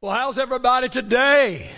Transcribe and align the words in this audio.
Well, 0.00 0.12
how's 0.12 0.38
everybody 0.38 0.88
today? 0.88 1.72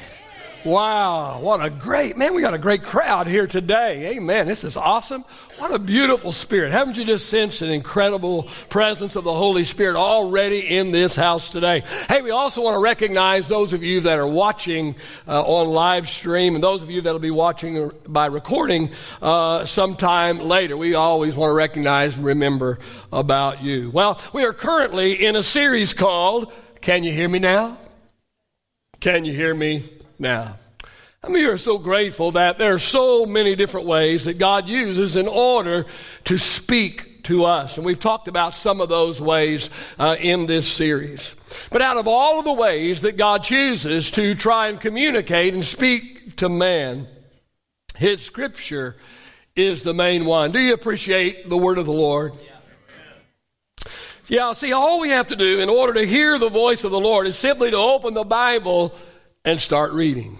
Wow, 0.62 1.40
what 1.40 1.64
a 1.64 1.70
great, 1.70 2.18
man, 2.18 2.34
we 2.34 2.42
got 2.42 2.52
a 2.52 2.58
great 2.58 2.82
crowd 2.82 3.26
here 3.26 3.46
today. 3.46 4.14
Amen. 4.14 4.46
This 4.46 4.62
is 4.62 4.76
awesome. 4.76 5.24
What 5.56 5.72
a 5.72 5.78
beautiful 5.78 6.30
spirit. 6.32 6.70
Haven't 6.70 6.98
you 6.98 7.06
just 7.06 7.30
sensed 7.30 7.62
an 7.62 7.70
incredible 7.70 8.42
presence 8.68 9.16
of 9.16 9.24
the 9.24 9.32
Holy 9.32 9.64
Spirit 9.64 9.96
already 9.96 10.58
in 10.58 10.90
this 10.90 11.16
house 11.16 11.48
today? 11.48 11.82
Hey, 12.10 12.20
we 12.20 12.30
also 12.30 12.60
want 12.60 12.74
to 12.74 12.78
recognize 12.78 13.48
those 13.48 13.72
of 13.72 13.82
you 13.82 14.02
that 14.02 14.18
are 14.18 14.28
watching 14.28 14.96
uh, 15.26 15.42
on 15.42 15.68
live 15.68 16.06
stream 16.06 16.54
and 16.54 16.62
those 16.62 16.82
of 16.82 16.90
you 16.90 17.00
that 17.00 17.10
will 17.10 17.20
be 17.20 17.30
watching 17.30 17.90
by 18.06 18.26
recording 18.26 18.90
uh, 19.22 19.64
sometime 19.64 20.40
later. 20.40 20.76
We 20.76 20.94
always 20.94 21.36
want 21.36 21.48
to 21.48 21.54
recognize 21.54 22.16
and 22.16 22.24
remember 22.26 22.80
about 23.10 23.62
you. 23.62 23.88
Well, 23.88 24.20
we 24.34 24.44
are 24.44 24.52
currently 24.52 25.24
in 25.24 25.36
a 25.36 25.42
series 25.42 25.94
called 25.94 26.52
Can 26.82 27.02
You 27.02 27.14
Hear 27.14 27.30
Me 27.30 27.38
Now? 27.38 27.78
Can 29.00 29.24
you 29.24 29.32
hear 29.32 29.54
me 29.54 29.82
now? 30.18 30.58
I 31.24 31.28
mean, 31.28 31.42
we 31.42 31.46
are 31.46 31.56
so 31.56 31.78
grateful 31.78 32.32
that 32.32 32.58
there 32.58 32.74
are 32.74 32.78
so 32.78 33.24
many 33.24 33.54
different 33.54 33.86
ways 33.86 34.26
that 34.26 34.36
God 34.36 34.68
uses 34.68 35.16
in 35.16 35.26
order 35.26 35.86
to 36.24 36.36
speak 36.36 37.24
to 37.24 37.46
us. 37.46 37.78
And 37.78 37.86
we've 37.86 37.98
talked 37.98 38.28
about 38.28 38.54
some 38.54 38.78
of 38.82 38.90
those 38.90 39.18
ways 39.18 39.70
uh, 39.98 40.16
in 40.20 40.44
this 40.44 40.70
series. 40.70 41.34
But 41.70 41.80
out 41.80 41.96
of 41.96 42.08
all 42.08 42.38
of 42.38 42.44
the 42.44 42.52
ways 42.52 43.00
that 43.00 43.16
God 43.16 43.42
chooses 43.42 44.10
to 44.12 44.34
try 44.34 44.68
and 44.68 44.78
communicate 44.78 45.54
and 45.54 45.64
speak 45.64 46.36
to 46.36 46.50
man, 46.50 47.08
His 47.96 48.20
Scripture 48.22 48.96
is 49.56 49.82
the 49.82 49.94
main 49.94 50.26
one. 50.26 50.52
Do 50.52 50.60
you 50.60 50.74
appreciate 50.74 51.48
the 51.48 51.56
Word 51.56 51.78
of 51.78 51.86
the 51.86 51.92
Lord? 51.92 52.34
Yeah, 54.30 54.52
see, 54.52 54.72
all 54.72 55.00
we 55.00 55.08
have 55.08 55.26
to 55.28 55.36
do 55.36 55.58
in 55.58 55.68
order 55.68 55.92
to 55.94 56.06
hear 56.06 56.38
the 56.38 56.48
voice 56.48 56.84
of 56.84 56.92
the 56.92 57.00
Lord 57.00 57.26
is 57.26 57.36
simply 57.36 57.72
to 57.72 57.76
open 57.76 58.14
the 58.14 58.22
Bible 58.22 58.94
and 59.44 59.60
start 59.60 59.90
reading. 59.90 60.38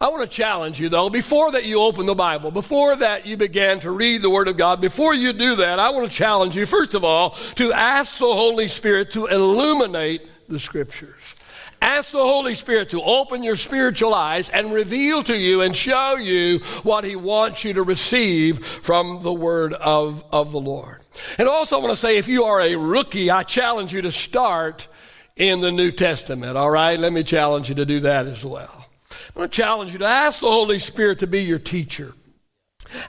I 0.00 0.08
want 0.08 0.22
to 0.22 0.26
challenge 0.26 0.80
you, 0.80 0.88
though, 0.88 1.10
before 1.10 1.52
that 1.52 1.66
you 1.66 1.78
open 1.78 2.06
the 2.06 2.14
Bible, 2.14 2.50
before 2.50 2.96
that 2.96 3.26
you 3.26 3.36
begin 3.36 3.80
to 3.80 3.90
read 3.90 4.22
the 4.22 4.30
Word 4.30 4.48
of 4.48 4.56
God, 4.56 4.80
before 4.80 5.12
you 5.12 5.34
do 5.34 5.56
that, 5.56 5.78
I 5.78 5.90
want 5.90 6.10
to 6.10 6.16
challenge 6.16 6.56
you, 6.56 6.64
first 6.64 6.94
of 6.94 7.04
all, 7.04 7.32
to 7.56 7.70
ask 7.74 8.16
the 8.16 8.24
Holy 8.24 8.68
Spirit 8.68 9.12
to 9.12 9.26
illuminate 9.26 10.22
the 10.48 10.58
Scriptures. 10.58 11.20
Ask 11.82 12.12
the 12.12 12.18
Holy 12.18 12.54
Spirit 12.54 12.88
to 12.90 13.02
open 13.02 13.42
your 13.42 13.56
spiritual 13.56 14.14
eyes 14.14 14.48
and 14.48 14.72
reveal 14.72 15.22
to 15.24 15.36
you 15.36 15.60
and 15.60 15.76
show 15.76 16.16
you 16.16 16.60
what 16.82 17.04
He 17.04 17.14
wants 17.14 17.62
you 17.62 17.74
to 17.74 17.82
receive 17.82 18.66
from 18.66 19.22
the 19.22 19.34
Word 19.34 19.74
of, 19.74 20.24
of 20.32 20.52
the 20.52 20.60
Lord. 20.60 21.02
And 21.38 21.48
also, 21.48 21.78
I 21.78 21.82
want 21.82 21.92
to 21.92 22.00
say 22.00 22.18
if 22.18 22.28
you 22.28 22.44
are 22.44 22.60
a 22.60 22.76
rookie, 22.76 23.30
I 23.30 23.42
challenge 23.42 23.92
you 23.92 24.02
to 24.02 24.12
start 24.12 24.88
in 25.36 25.60
the 25.60 25.70
New 25.70 25.90
Testament. 25.90 26.56
All 26.56 26.70
right? 26.70 26.98
Let 26.98 27.12
me 27.12 27.22
challenge 27.22 27.68
you 27.68 27.74
to 27.76 27.86
do 27.86 28.00
that 28.00 28.26
as 28.26 28.44
well. 28.44 28.86
I'm 29.10 29.34
going 29.34 29.48
to 29.48 29.56
challenge 29.56 29.92
you 29.92 29.98
to 29.98 30.06
ask 30.06 30.40
the 30.40 30.50
Holy 30.50 30.78
Spirit 30.78 31.20
to 31.20 31.26
be 31.26 31.44
your 31.44 31.58
teacher. 31.58 32.14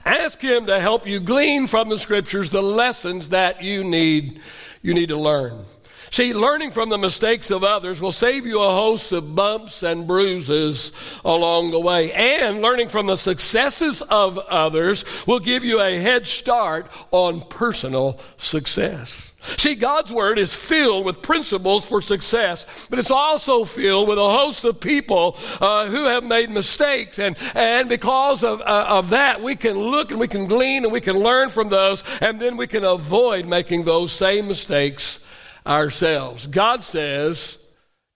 Ask 0.04 0.40
Him 0.40 0.66
to 0.66 0.80
help 0.80 1.06
you 1.06 1.20
glean 1.20 1.66
from 1.66 1.88
the 1.88 1.98
Scriptures 1.98 2.50
the 2.50 2.62
lessons 2.62 3.30
that 3.30 3.62
you 3.62 3.84
need, 3.84 4.40
you 4.82 4.94
need 4.94 5.08
to 5.08 5.16
learn. 5.16 5.64
See, 6.10 6.32
learning 6.32 6.70
from 6.70 6.88
the 6.88 6.98
mistakes 6.98 7.50
of 7.50 7.62
others 7.62 8.00
will 8.00 8.12
save 8.12 8.46
you 8.46 8.62
a 8.62 8.70
host 8.70 9.12
of 9.12 9.34
bumps 9.34 9.82
and 9.82 10.06
bruises 10.06 10.92
along 11.24 11.70
the 11.70 11.80
way. 11.80 12.12
And 12.12 12.62
learning 12.62 12.88
from 12.88 13.06
the 13.06 13.16
successes 13.16 14.02
of 14.02 14.38
others 14.38 15.04
will 15.26 15.40
give 15.40 15.64
you 15.64 15.80
a 15.80 15.98
head 15.98 16.26
start 16.26 16.90
on 17.10 17.40
personal 17.42 18.18
success. 18.36 19.32
See, 19.40 19.76
God's 19.76 20.12
Word 20.12 20.38
is 20.38 20.52
filled 20.52 21.04
with 21.04 21.22
principles 21.22 21.86
for 21.86 22.02
success, 22.02 22.88
but 22.90 22.98
it's 22.98 23.10
also 23.10 23.64
filled 23.64 24.08
with 24.08 24.18
a 24.18 24.30
host 24.30 24.64
of 24.64 24.80
people 24.80 25.38
uh, 25.60 25.88
who 25.88 26.06
have 26.06 26.24
made 26.24 26.50
mistakes. 26.50 27.18
And, 27.18 27.36
and 27.54 27.88
because 27.88 28.42
of, 28.42 28.60
uh, 28.60 28.86
of 28.88 29.10
that, 29.10 29.40
we 29.40 29.54
can 29.54 29.78
look 29.78 30.10
and 30.10 30.18
we 30.18 30.28
can 30.28 30.46
glean 30.46 30.84
and 30.84 30.92
we 30.92 31.00
can 31.00 31.16
learn 31.16 31.50
from 31.50 31.68
those, 31.68 32.02
and 32.20 32.40
then 32.40 32.56
we 32.56 32.66
can 32.66 32.84
avoid 32.84 33.46
making 33.46 33.84
those 33.84 34.10
same 34.10 34.48
mistakes 34.48 35.20
ourselves. 35.68 36.46
God 36.46 36.82
says, 36.82 37.58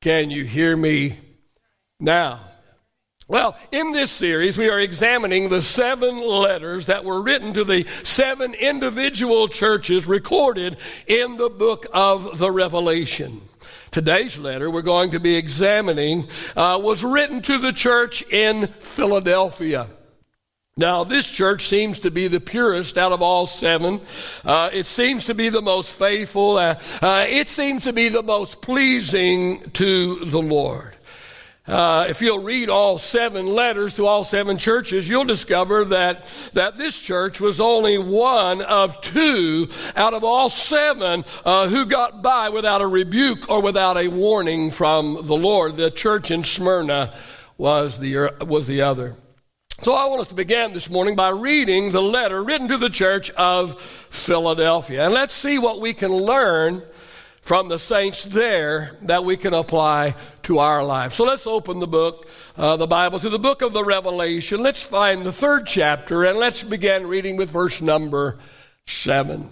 Can 0.00 0.30
you 0.30 0.44
hear 0.44 0.76
me 0.76 1.14
now? 2.00 2.40
Well, 3.28 3.56
in 3.70 3.92
this 3.92 4.10
series, 4.10 4.58
we 4.58 4.68
are 4.68 4.80
examining 4.80 5.48
the 5.48 5.62
seven 5.62 6.26
letters 6.26 6.86
that 6.86 7.04
were 7.04 7.22
written 7.22 7.54
to 7.54 7.64
the 7.64 7.86
seven 8.02 8.52
individual 8.52 9.48
churches 9.48 10.06
recorded 10.06 10.76
in 11.06 11.36
the 11.36 11.48
book 11.48 11.86
of 11.94 12.38
the 12.38 12.50
Revelation. 12.50 13.40
Today's 13.90 14.36
letter 14.36 14.70
we're 14.70 14.82
going 14.82 15.12
to 15.12 15.20
be 15.20 15.36
examining 15.36 16.26
uh, 16.56 16.80
was 16.82 17.04
written 17.04 17.40
to 17.42 17.58
the 17.58 17.72
church 17.72 18.22
in 18.30 18.66
Philadelphia. 18.80 19.88
Now, 20.78 21.04
this 21.04 21.30
church 21.30 21.66
seems 21.66 22.00
to 22.00 22.10
be 22.10 22.28
the 22.28 22.40
purest 22.40 22.96
out 22.96 23.12
of 23.12 23.20
all 23.20 23.46
seven. 23.46 24.00
Uh, 24.42 24.70
it 24.72 24.86
seems 24.86 25.26
to 25.26 25.34
be 25.34 25.50
the 25.50 25.60
most 25.60 25.92
faithful. 25.92 26.56
Uh, 26.56 26.80
uh, 27.02 27.26
it 27.28 27.48
seems 27.48 27.84
to 27.84 27.92
be 27.92 28.08
the 28.08 28.22
most 28.22 28.62
pleasing 28.62 29.68
to 29.72 30.24
the 30.24 30.40
Lord. 30.40 30.96
Uh, 31.66 32.06
if 32.08 32.22
you'll 32.22 32.42
read 32.42 32.70
all 32.70 32.96
seven 32.96 33.48
letters 33.48 33.92
to 33.94 34.06
all 34.06 34.24
seven 34.24 34.56
churches, 34.56 35.06
you'll 35.06 35.26
discover 35.26 35.84
that, 35.84 36.24
that 36.54 36.78
this 36.78 36.98
church 36.98 37.38
was 37.38 37.60
only 37.60 37.98
one 37.98 38.62
of 38.62 38.98
two 39.02 39.68
out 39.94 40.14
of 40.14 40.24
all 40.24 40.48
seven 40.48 41.22
uh, 41.44 41.68
who 41.68 41.84
got 41.84 42.22
by 42.22 42.48
without 42.48 42.80
a 42.80 42.86
rebuke 42.86 43.50
or 43.50 43.60
without 43.60 43.98
a 43.98 44.08
warning 44.08 44.70
from 44.70 45.18
the 45.20 45.36
Lord. 45.36 45.76
The 45.76 45.90
church 45.90 46.30
in 46.30 46.44
Smyrna 46.44 47.12
was 47.58 47.98
the, 47.98 48.34
was 48.40 48.66
the 48.66 48.80
other. 48.80 49.16
So 49.82 49.94
I 49.94 50.06
want 50.06 50.20
us 50.20 50.28
to 50.28 50.36
begin 50.36 50.74
this 50.74 50.88
morning 50.88 51.16
by 51.16 51.30
reading 51.30 51.90
the 51.90 52.00
letter 52.00 52.44
written 52.44 52.68
to 52.68 52.78
the 52.78 52.88
church 52.88 53.30
of 53.30 53.82
Philadelphia. 53.82 55.06
And 55.06 55.12
let's 55.12 55.34
see 55.34 55.58
what 55.58 55.80
we 55.80 55.92
can 55.92 56.12
learn 56.12 56.84
from 57.40 57.68
the 57.68 57.80
saints 57.80 58.22
there 58.22 58.96
that 59.02 59.24
we 59.24 59.36
can 59.36 59.52
apply 59.52 60.14
to 60.44 60.60
our 60.60 60.84
lives. 60.84 61.16
So 61.16 61.24
let's 61.24 61.48
open 61.48 61.80
the 61.80 61.88
book, 61.88 62.28
uh, 62.56 62.76
the 62.76 62.86
Bible, 62.86 63.18
to 63.18 63.28
the 63.28 63.40
book 63.40 63.60
of 63.60 63.72
the 63.72 63.82
Revelation. 63.82 64.62
Let's 64.62 64.80
find 64.80 65.24
the 65.24 65.32
third 65.32 65.66
chapter 65.66 66.22
and 66.26 66.38
let's 66.38 66.62
begin 66.62 67.08
reading 67.08 67.36
with 67.36 67.50
verse 67.50 67.82
number 67.82 68.38
seven. 68.86 69.50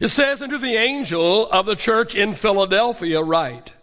It 0.00 0.08
says, 0.08 0.40
Unto 0.40 0.56
the 0.56 0.76
angel 0.76 1.46
of 1.50 1.66
the 1.66 1.76
church 1.76 2.14
in 2.14 2.32
Philadelphia, 2.32 3.20
write, 3.20 3.74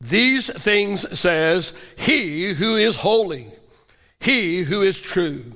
These 0.00 0.46
things 0.46 1.20
says 1.20 1.74
he 1.98 2.54
who 2.54 2.76
is 2.76 2.96
holy 2.96 3.50
he 4.24 4.62
who 4.62 4.82
is 4.82 4.98
true, 4.98 5.52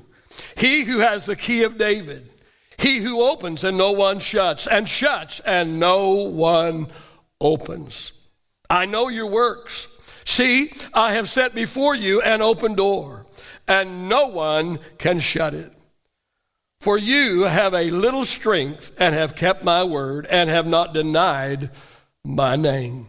he 0.57 0.85
who 0.85 0.99
has 0.99 1.25
the 1.25 1.37
key 1.37 1.63
of 1.63 1.79
David, 1.79 2.31
he 2.77 2.99
who 2.99 3.23
opens 3.23 3.65
and 3.65 3.77
no 3.77 3.93
one 3.93 4.19
shuts, 4.19 4.67
and 4.67 4.89
shuts 4.89 5.41
and 5.41 5.81
no 5.81 6.13
one 6.13 6.87
opens. 7.41 8.13
I 8.71 8.85
know 8.85 9.09
your 9.09 9.27
works. 9.27 9.89
See, 10.25 10.71
I 10.93 11.15
have 11.15 11.31
set 11.31 11.55
before 11.55 11.95
you 11.95 12.21
an 12.21 12.43
open 12.43 12.75
door, 12.75 13.27
and 13.67 14.09
no 14.09 14.27
one 14.27 14.79
can 14.99 15.19
shut 15.21 15.55
it. 15.55 15.73
For 16.81 16.99
you 16.99 17.45
have 17.45 17.75
a 17.75 17.91
little 17.91 18.25
strength 18.25 18.93
and 18.99 19.15
have 19.15 19.35
kept 19.35 19.65
my 19.65 19.83
word 19.83 20.27
and 20.27 20.49
have 20.49 20.67
not 20.67 20.93
denied 20.93 21.71
my 22.25 22.55
name. 22.55 23.09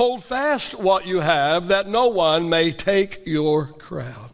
Hold 0.00 0.24
fast 0.24 0.78
what 0.78 1.06
you 1.06 1.20
have, 1.20 1.66
that 1.66 1.86
no 1.86 2.08
one 2.08 2.48
may 2.48 2.72
take 2.72 3.20
your 3.26 3.66
crown. 3.66 4.30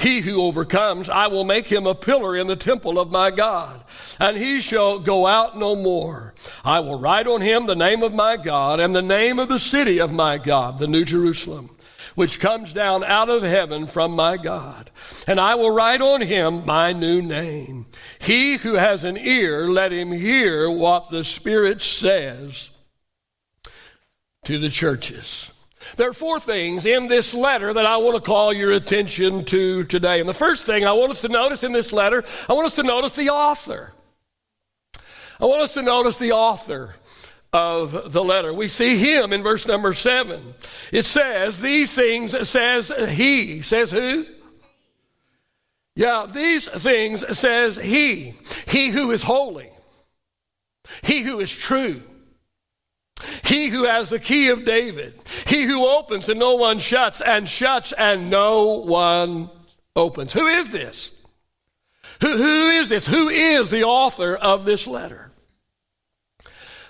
He 0.00 0.18
who 0.18 0.42
overcomes, 0.42 1.08
I 1.08 1.28
will 1.28 1.44
make 1.44 1.68
him 1.68 1.86
a 1.86 1.94
pillar 1.94 2.36
in 2.36 2.48
the 2.48 2.56
temple 2.56 2.98
of 2.98 3.08
my 3.08 3.30
God, 3.30 3.84
and 4.18 4.36
he 4.36 4.58
shall 4.58 4.98
go 4.98 5.28
out 5.28 5.56
no 5.56 5.76
more. 5.76 6.34
I 6.64 6.80
will 6.80 6.98
write 6.98 7.28
on 7.28 7.40
him 7.40 7.66
the 7.66 7.76
name 7.76 8.02
of 8.02 8.12
my 8.12 8.36
God 8.36 8.80
and 8.80 8.96
the 8.96 9.00
name 9.00 9.38
of 9.38 9.48
the 9.48 9.60
city 9.60 10.00
of 10.00 10.12
my 10.12 10.38
God, 10.38 10.80
the 10.80 10.88
New 10.88 11.04
Jerusalem, 11.04 11.70
which 12.16 12.40
comes 12.40 12.72
down 12.72 13.04
out 13.04 13.28
of 13.28 13.44
heaven 13.44 13.86
from 13.86 14.10
my 14.10 14.36
God. 14.36 14.90
And 15.28 15.38
I 15.38 15.54
will 15.54 15.70
write 15.70 16.00
on 16.00 16.20
him 16.20 16.66
my 16.66 16.92
new 16.92 17.22
name. 17.22 17.86
He 18.18 18.56
who 18.56 18.74
has 18.74 19.04
an 19.04 19.18
ear, 19.18 19.68
let 19.68 19.92
him 19.92 20.10
hear 20.10 20.68
what 20.68 21.10
the 21.10 21.22
Spirit 21.22 21.80
says 21.80 22.70
to 24.44 24.58
the 24.58 24.70
churches. 24.70 25.50
There 25.96 26.08
are 26.08 26.14
four 26.14 26.40
things 26.40 26.86
in 26.86 27.08
this 27.08 27.34
letter 27.34 27.72
that 27.72 27.86
I 27.86 27.98
want 27.98 28.16
to 28.16 28.22
call 28.22 28.52
your 28.52 28.72
attention 28.72 29.44
to 29.46 29.84
today. 29.84 30.20
And 30.20 30.28
the 30.28 30.34
first 30.34 30.64
thing 30.64 30.84
I 30.84 30.92
want 30.92 31.12
us 31.12 31.20
to 31.22 31.28
notice 31.28 31.62
in 31.62 31.72
this 31.72 31.92
letter, 31.92 32.24
I 32.48 32.52
want 32.54 32.66
us 32.66 32.74
to 32.74 32.82
notice 32.82 33.12
the 33.12 33.30
author. 33.30 33.92
I 35.40 35.46
want 35.46 35.62
us 35.62 35.74
to 35.74 35.82
notice 35.82 36.16
the 36.16 36.32
author 36.32 36.94
of 37.52 38.12
the 38.12 38.24
letter. 38.24 38.52
We 38.52 38.68
see 38.68 38.96
him 38.96 39.32
in 39.32 39.42
verse 39.42 39.66
number 39.66 39.94
seven. 39.94 40.54
It 40.90 41.06
says, 41.06 41.60
These 41.60 41.92
things 41.92 42.48
says 42.48 42.92
he. 43.10 43.62
Says 43.62 43.90
who? 43.90 44.26
Yeah, 45.96 46.26
these 46.28 46.66
things 46.68 47.38
says 47.38 47.76
he. 47.76 48.34
He 48.66 48.88
who 48.88 49.10
is 49.12 49.22
holy. 49.22 49.70
He 51.02 51.22
who 51.22 51.40
is 51.40 51.54
true 51.54 52.02
he 53.44 53.68
who 53.68 53.84
has 53.84 54.10
the 54.10 54.18
key 54.18 54.48
of 54.48 54.64
David. 54.64 55.14
He 55.46 55.64
who 55.64 55.86
opens 55.86 56.28
and 56.28 56.38
no 56.38 56.54
one 56.54 56.78
shuts, 56.78 57.20
and 57.20 57.48
shuts 57.48 57.92
and 57.92 58.30
no 58.30 58.80
one 58.80 59.50
opens. 59.96 60.32
Who 60.32 60.46
is 60.46 60.70
this? 60.70 61.10
Who, 62.20 62.36
who 62.36 62.70
is 62.70 62.88
this? 62.88 63.06
Who 63.06 63.28
is 63.28 63.70
the 63.70 63.84
author 63.84 64.34
of 64.34 64.64
this 64.64 64.86
letter? 64.86 65.30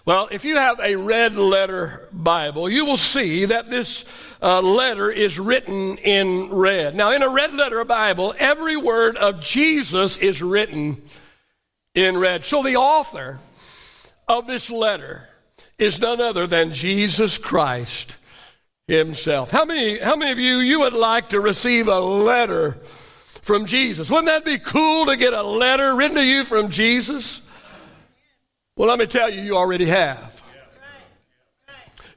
Well, 0.07 0.29
if 0.31 0.45
you 0.45 0.57
have 0.57 0.81
a 0.81 0.97
red 0.97 1.39
letter 1.39 2.09
Bible, 2.13 2.69
you 2.69 2.85
will 2.85 2.99
see 2.99 3.47
that 3.47 3.71
this 3.71 4.05
uh, 4.43 4.61
letter 4.61 5.11
is 5.11 5.39
written 5.39 5.97
in 5.97 6.51
red. 6.51 6.95
Now, 6.95 7.13
in 7.13 7.23
a 7.23 7.29
red 7.29 7.55
letter 7.55 7.83
Bible, 7.87 8.35
every 8.39 8.77
word 8.77 9.17
of 9.17 9.41
Jesus 9.41 10.19
is 10.19 10.43
written 10.43 11.01
in 11.95 12.19
red. 12.19 12.45
So 12.45 12.63
the 12.63 12.77
author 12.77 13.39
of 14.29 14.47
this 14.47 14.69
letter 14.71 15.27
is 15.79 15.99
none 15.99 16.21
other 16.21 16.47
than 16.47 16.73
Jesus 16.73 17.39
Christ 17.39 18.17
himself. 18.87 19.51
How 19.51 19.65
many, 19.65 19.99
how 19.99 20.17
many 20.17 20.33
of 20.33 20.39
you, 20.39 20.59
you 20.59 20.81
would 20.81 20.93
like 20.93 21.31
to 21.31 21.41
receive 21.41 21.89
a 21.89 22.01
letter 22.01 22.79
from 23.43 23.67
Jesus? 23.67 24.11
Wouldn't 24.11 24.27
that 24.27 24.45
be 24.45 24.59
cool 24.59 25.07
to 25.07 25.17
get 25.17 25.33
a 25.33 25.43
letter 25.43 25.95
written 25.95 26.17
to 26.17 26.25
you 26.25 26.45
from 26.45 26.71
Jesus? 26.71 27.43
Well, 28.77 28.89
let 28.89 28.99
me 28.99 29.07
tell 29.07 29.31
you, 29.31 29.41
you 29.41 29.57
already 29.57 29.87
have. 29.87 30.43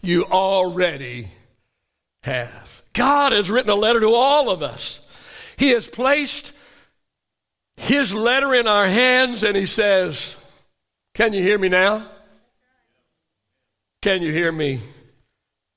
You 0.02 0.26
already 0.26 1.32
have. 2.24 2.84
God 2.94 3.32
has 3.32 3.50
written 3.50 3.70
a 3.70 3.76
letter 3.76 4.00
to 4.02 4.14
all 4.14 4.50
of 4.50 4.64
us. 4.64 5.00
He 5.58 5.70
has 5.70 5.88
placed 5.88 6.54
His 7.78 8.14
letter 8.14 8.54
in 8.54 8.68
our 8.68 8.88
hands 8.88 9.44
and 9.44 9.56
He 9.56 9.66
says, 9.66 10.36
Can 11.14 11.34
you 11.34 11.42
hear 11.42 11.58
me 11.58 11.70
now? 11.70 12.08
Can 14.08 14.22
you 14.22 14.32
hear 14.32 14.54
me 14.54 14.80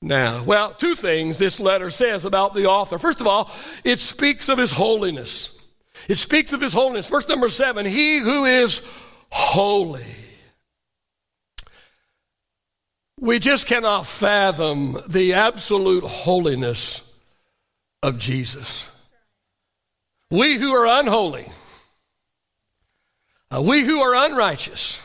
now? 0.01 0.41
Well, 0.43 0.73
two 0.73 0.95
things 0.95 1.37
this 1.37 1.59
letter 1.59 1.89
says 1.89 2.23
about 2.23 2.53
the 2.53 2.67
author. 2.67 2.97
First 2.97 3.19
of 3.19 3.27
all, 3.27 3.51
it 3.83 3.99
speaks 3.99 4.47
of 4.47 4.57
his 4.57 4.71
holiness. 4.71 5.53
It 6.07 6.15
speaks 6.15 6.53
of 6.53 6.61
his 6.61 6.71
holiness. 6.71 7.07
Verse 7.07 7.27
number 7.27 7.49
seven 7.49 7.85
He 7.85 8.19
who 8.19 8.45
is 8.45 8.81
holy. 9.29 10.05
We 13.19 13.39
just 13.39 13.67
cannot 13.67 14.07
fathom 14.07 14.97
the 15.09 15.33
absolute 15.33 16.05
holiness 16.05 17.01
of 18.01 18.17
Jesus. 18.17 18.85
We 20.29 20.55
who 20.55 20.73
are 20.73 21.01
unholy, 21.01 21.49
uh, 23.53 23.61
we 23.61 23.81
who 23.81 23.99
are 23.99 24.15
unrighteous, 24.25 25.01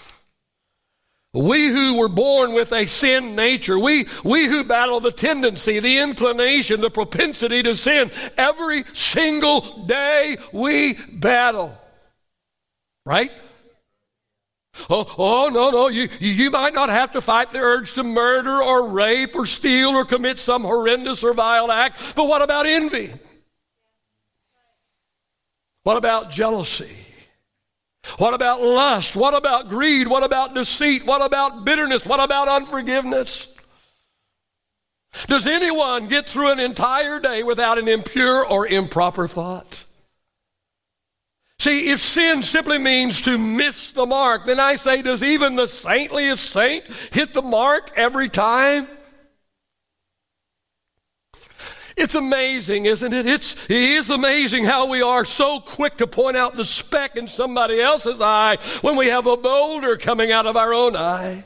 we 1.36 1.68
who 1.68 1.98
were 1.98 2.08
born 2.08 2.52
with 2.52 2.72
a 2.72 2.86
sin 2.86 3.36
nature, 3.36 3.78
we, 3.78 4.06
we 4.24 4.46
who 4.46 4.64
battle 4.64 5.00
the 5.00 5.12
tendency, 5.12 5.80
the 5.80 5.98
inclination, 5.98 6.80
the 6.80 6.90
propensity 6.90 7.62
to 7.62 7.74
sin, 7.74 8.10
every 8.36 8.84
single 8.92 9.84
day 9.86 10.36
we 10.52 10.94
battle. 10.94 11.76
Right? 13.04 13.30
Oh, 14.90 15.14
oh, 15.16 15.48
no, 15.48 15.70
no. 15.70 15.88
You, 15.88 16.08
you 16.20 16.50
might 16.50 16.74
not 16.74 16.88
have 16.88 17.12
to 17.12 17.20
fight 17.20 17.52
the 17.52 17.58
urge 17.58 17.94
to 17.94 18.02
murder 18.02 18.62
or 18.62 18.90
rape 18.90 19.34
or 19.34 19.46
steal 19.46 19.90
or 19.90 20.04
commit 20.04 20.38
some 20.38 20.62
horrendous 20.62 21.24
or 21.24 21.32
vile 21.32 21.70
act. 21.72 22.14
But 22.14 22.24
what 22.24 22.42
about 22.42 22.66
envy? 22.66 23.12
What 25.82 25.96
about 25.96 26.30
jealousy? 26.30 27.05
What 28.18 28.34
about 28.34 28.62
lust? 28.62 29.16
What 29.16 29.34
about 29.34 29.68
greed? 29.68 30.08
What 30.08 30.22
about 30.22 30.54
deceit? 30.54 31.04
What 31.04 31.22
about 31.22 31.64
bitterness? 31.64 32.04
What 32.06 32.20
about 32.20 32.48
unforgiveness? 32.48 33.48
Does 35.26 35.46
anyone 35.46 36.08
get 36.08 36.28
through 36.28 36.52
an 36.52 36.60
entire 36.60 37.18
day 37.20 37.42
without 37.42 37.78
an 37.78 37.88
impure 37.88 38.46
or 38.46 38.66
improper 38.66 39.26
thought? 39.26 39.84
See, 41.58 41.90
if 41.90 42.02
sin 42.02 42.42
simply 42.42 42.78
means 42.78 43.22
to 43.22 43.38
miss 43.38 43.90
the 43.90 44.06
mark, 44.06 44.44
then 44.44 44.60
I 44.60 44.76
say, 44.76 45.02
does 45.02 45.22
even 45.22 45.56
the 45.56 45.66
saintliest 45.66 46.50
saint 46.50 46.86
hit 47.12 47.32
the 47.32 47.42
mark 47.42 47.90
every 47.96 48.28
time? 48.28 48.88
It's 51.96 52.14
amazing, 52.14 52.84
isn't 52.84 53.12
it? 53.14 53.24
It's, 53.26 53.54
it 53.64 53.70
is 53.70 54.10
amazing 54.10 54.64
how 54.64 54.86
we 54.86 55.00
are 55.00 55.24
so 55.24 55.60
quick 55.60 55.96
to 55.96 56.06
point 56.06 56.36
out 56.36 56.54
the 56.54 56.64
speck 56.64 57.16
in 57.16 57.26
somebody 57.26 57.80
else's 57.80 58.20
eye 58.20 58.58
when 58.82 58.96
we 58.96 59.06
have 59.08 59.26
a 59.26 59.36
boulder 59.36 59.96
coming 59.96 60.30
out 60.30 60.44
of 60.46 60.56
our 60.56 60.74
own 60.74 60.94
eye. 60.94 61.44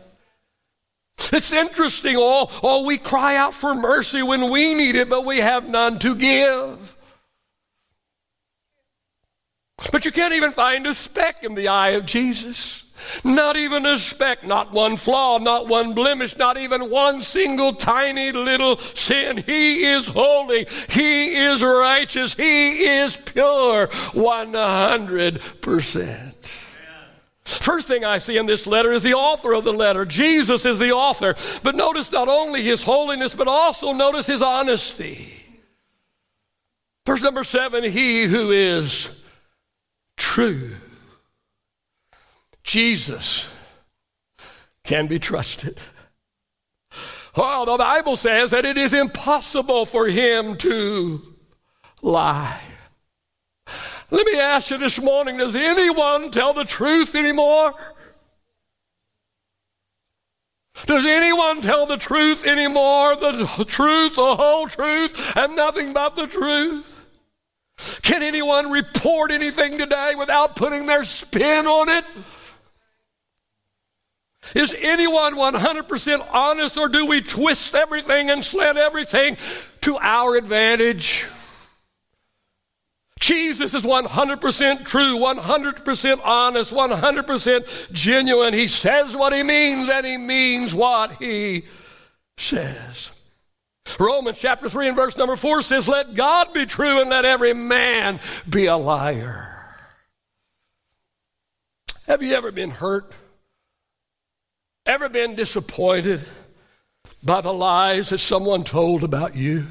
It's 1.33 1.53
interesting, 1.53 2.17
all, 2.17 2.51
all 2.63 2.85
we 2.85 2.99
cry 2.99 3.37
out 3.37 3.55
for 3.55 3.75
mercy 3.75 4.23
when 4.23 4.51
we 4.51 4.75
need 4.75 4.97
it, 4.97 5.09
but 5.09 5.25
we 5.25 5.39
have 5.39 5.69
none 5.69 5.99
to 6.01 6.17
give. 6.17 6.97
But 9.93 10.05
you 10.05 10.11
can't 10.11 10.35
even 10.35 10.51
find 10.51 10.87
a 10.87 10.95
speck 10.95 11.45
in 11.45 11.55
the 11.55 11.69
eye 11.69 11.91
of 11.91 12.07
Jesus. 12.07 12.85
Not 13.25 13.57
even 13.57 13.87
a 13.87 13.99
speck, 13.99 14.47
not 14.47 14.73
one 14.73 14.97
flaw, 14.97 15.39
not 15.39 15.67
one 15.69 15.95
blemish, 15.95 16.37
not 16.37 16.57
even 16.57 16.91
one 16.91 17.23
single 17.23 17.75
tiny 17.75 18.33
little 18.33 18.79
sin. 18.79 19.37
He 19.39 19.85
is 19.85 20.09
holy. 20.09 20.67
He 20.91 21.37
is 21.37 21.63
righteous. 21.63 22.35
He 22.35 22.85
is 22.85 23.17
pure. 23.17 23.87
100%. 23.89 26.35
First 27.45 27.89
thing 27.89 28.05
I 28.05 28.19
see 28.19 28.37
in 28.37 28.47
this 28.47 28.67
letter 28.67 28.93
is 28.93 29.03
the 29.03 29.15
author 29.15 29.55
of 29.55 29.65
the 29.65 29.73
letter. 29.73 30.05
Jesus 30.05 30.65
is 30.65 30.79
the 30.79 30.93
author. 30.93 31.35
But 31.63 31.75
notice 31.75 32.13
not 32.13 32.29
only 32.29 32.63
his 32.63 32.83
holiness, 32.83 33.35
but 33.35 33.49
also 33.49 33.93
notice 33.93 34.27
his 34.27 34.41
honesty. 34.41 35.35
Verse 37.07 37.23
number 37.23 37.43
seven, 37.43 37.83
he 37.83 38.25
who 38.25 38.53
is 38.53 39.21
true. 40.17 40.77
Jesus 42.71 43.51
can 44.85 45.09
be 45.09 45.19
trusted. 45.19 45.81
Well, 47.37 47.67
the 47.67 47.77
Bible 47.77 48.15
says 48.15 48.53
that 48.53 48.65
it 48.65 48.79
is 48.79 48.95
impossible 48.95 49.87
for 49.87 50.07
him 50.07 50.57
to 50.59 51.21
lie. 52.01 52.61
Let 54.13 54.25
me 54.25 54.39
ask 54.39 54.71
you 54.71 54.79
this 54.79 55.01
morning 55.01 55.37
does 55.37 55.57
anyone 55.57 56.31
tell 56.31 56.55
the 56.55 56.65
truth 56.65 57.17
anymore? 57.17 57.73
Does 60.87 61.05
anyone 61.05 61.63
tell 61.63 61.87
the 61.87 61.99
truth 61.99 62.47
anymore? 62.47 63.17
The 63.17 63.65
truth, 63.67 64.15
the 64.15 64.37
whole 64.37 64.69
truth, 64.69 65.37
and 65.37 65.57
nothing 65.57 65.93
but 65.93 66.15
the 66.15 66.29
truth? 66.29 67.01
Can 68.03 68.23
anyone 68.23 68.71
report 68.71 69.33
anything 69.33 69.77
today 69.77 70.13
without 70.17 70.55
putting 70.55 70.87
their 70.87 71.03
spin 71.03 71.67
on 71.67 71.89
it? 71.89 72.05
Is 74.55 74.75
anyone 74.79 75.35
100% 75.35 76.27
honest 76.33 76.77
or 76.77 76.89
do 76.89 77.07
we 77.07 77.21
twist 77.21 77.75
everything 77.75 78.31
and 78.31 78.45
slant 78.45 78.79
everything 78.79 79.37
to 79.83 79.99
our 79.99 80.37
advantage? 80.37 81.27
Jesus 83.21 83.75
is 83.75 83.83
100% 83.83 84.85
true, 84.87 85.19
100% 85.19 86.21
honest, 86.25 86.73
100% 86.73 87.93
genuine. 87.93 88.55
He 88.55 88.67
says 88.67 89.15
what 89.15 89.33
he 89.33 89.43
means 89.43 89.89
and 89.89 90.07
he 90.07 90.17
means 90.17 90.75
what 90.75 91.17
he 91.17 91.67
says. 92.39 93.13
Romans 93.99 94.39
chapter 94.39 94.69
3 94.69 94.89
and 94.89 94.97
verse 94.97 95.17
number 95.17 95.37
4 95.37 95.63
says, 95.63 95.87
Let 95.87 96.15
God 96.15 96.53
be 96.55 96.65
true 96.65 97.01
and 97.01 97.11
let 97.11 97.25
every 97.25 97.53
man 97.53 98.21
be 98.49 98.67
a 98.67 98.77
liar. 98.77 99.77
Have 102.07 102.23
you 102.23 102.35
ever 102.35 102.51
been 102.51 102.71
hurt? 102.71 103.13
Ever 104.91 105.09
been 105.09 105.37
disappointed 105.37 106.21
by 107.23 107.43
the 107.43 107.53
lies 107.53 108.09
that 108.09 108.19
someone 108.19 108.65
told 108.65 109.05
about 109.05 109.37
you? 109.37 109.69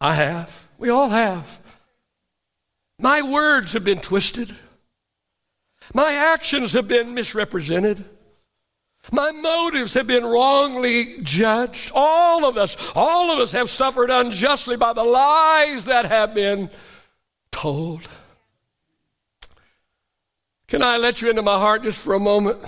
I 0.00 0.14
have. 0.14 0.70
We 0.78 0.88
all 0.88 1.10
have. 1.10 1.60
My 2.98 3.20
words 3.20 3.74
have 3.74 3.84
been 3.84 3.98
twisted. 3.98 4.56
My 5.92 6.10
actions 6.14 6.72
have 6.72 6.88
been 6.88 7.12
misrepresented. 7.12 8.02
My 9.12 9.30
motives 9.30 9.92
have 9.92 10.06
been 10.06 10.24
wrongly 10.24 11.20
judged. 11.20 11.92
All 11.94 12.48
of 12.48 12.56
us, 12.56 12.78
all 12.94 13.30
of 13.30 13.40
us 13.40 13.52
have 13.52 13.68
suffered 13.68 14.10
unjustly 14.10 14.78
by 14.78 14.94
the 14.94 15.04
lies 15.04 15.84
that 15.84 16.06
have 16.06 16.34
been 16.34 16.70
told. 17.52 18.08
Can 20.66 20.80
I 20.80 20.96
let 20.96 21.20
you 21.20 21.28
into 21.28 21.42
my 21.42 21.58
heart 21.58 21.82
just 21.82 21.98
for 21.98 22.14
a 22.14 22.18
moment? 22.18 22.64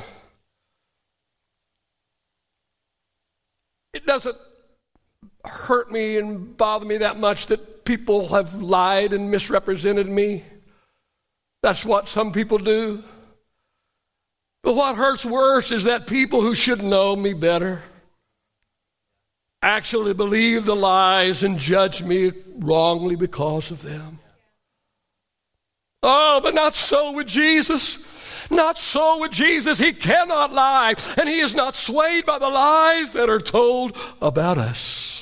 It 3.99 4.07
doesn't 4.07 4.37
hurt 5.45 5.91
me 5.91 6.19
and 6.19 6.57
bother 6.57 6.87
me 6.87 6.99
that 6.99 7.19
much 7.19 7.47
that 7.47 7.85
people 7.85 8.29
have 8.29 8.55
lied 8.63 9.13
and 9.13 9.29
misrepresented 9.29 10.07
me. 10.07 10.45
That's 11.65 11.85
what 11.85 12.09
some 12.09 12.31
people 12.31 12.59
do. 12.59 13.03
But 14.63 14.75
what 14.75 14.95
hurts 14.95 15.27
worse 15.27 15.73
is 15.73 15.83
that 15.83 16.07
people 16.07 16.43
who 16.43 16.55
should 16.55 16.81
know 16.81 17.17
me 17.17 17.33
better 17.33 17.83
actually 19.63 20.15
believe 20.15 20.65
the 20.65 20.77
lies 20.77 21.43
and 21.43 21.59
judge 21.59 22.01
me 22.01 22.31
wrongly 22.55 23.17
because 23.17 23.73
of 23.73 23.83
them. 23.83 24.21
Oh, 26.05 26.39
but 26.41 26.55
not 26.55 26.77
so 26.77 27.11
with 27.15 27.27
Jesus. 27.27 27.97
Not 28.51 28.79
so 28.79 29.19
with 29.21 29.33
Jesus. 29.33 29.79
He 29.79 29.93
cannot 29.93 30.53
lie, 30.53 30.95
and 31.17 31.29
he 31.29 31.41
is 31.41 31.55
not 31.55 31.75
swayed 31.75 32.25
by 32.25 32.39
the 32.39 32.49
lies 32.49 33.13
that 33.13 33.29
are 33.29 33.41
told 33.41 33.97
about 34.21 34.59
us. 34.59 35.19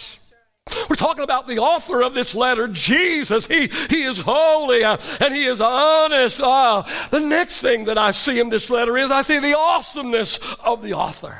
We're 0.91 0.97
talking 0.97 1.23
about 1.23 1.47
the 1.47 1.59
author 1.59 2.03
of 2.03 2.15
this 2.15 2.35
letter, 2.35 2.67
Jesus. 2.67 3.47
He, 3.47 3.69
he 3.89 4.03
is 4.03 4.19
holy 4.19 4.83
uh, 4.83 4.97
and 5.21 5.35
he 5.35 5.45
is 5.45 5.61
honest. 5.61 6.41
Uh, 6.41 6.83
the 7.11 7.21
next 7.21 7.61
thing 7.61 7.85
that 7.85 7.97
I 7.97 8.11
see 8.11 8.41
in 8.41 8.49
this 8.49 8.69
letter 8.69 8.97
is 8.97 9.13
I 9.13 9.23
see 9.23 9.39
the 9.39 9.57
awesomeness 9.57 10.39
of 10.65 10.83
the 10.83 10.95
author. 10.95 11.39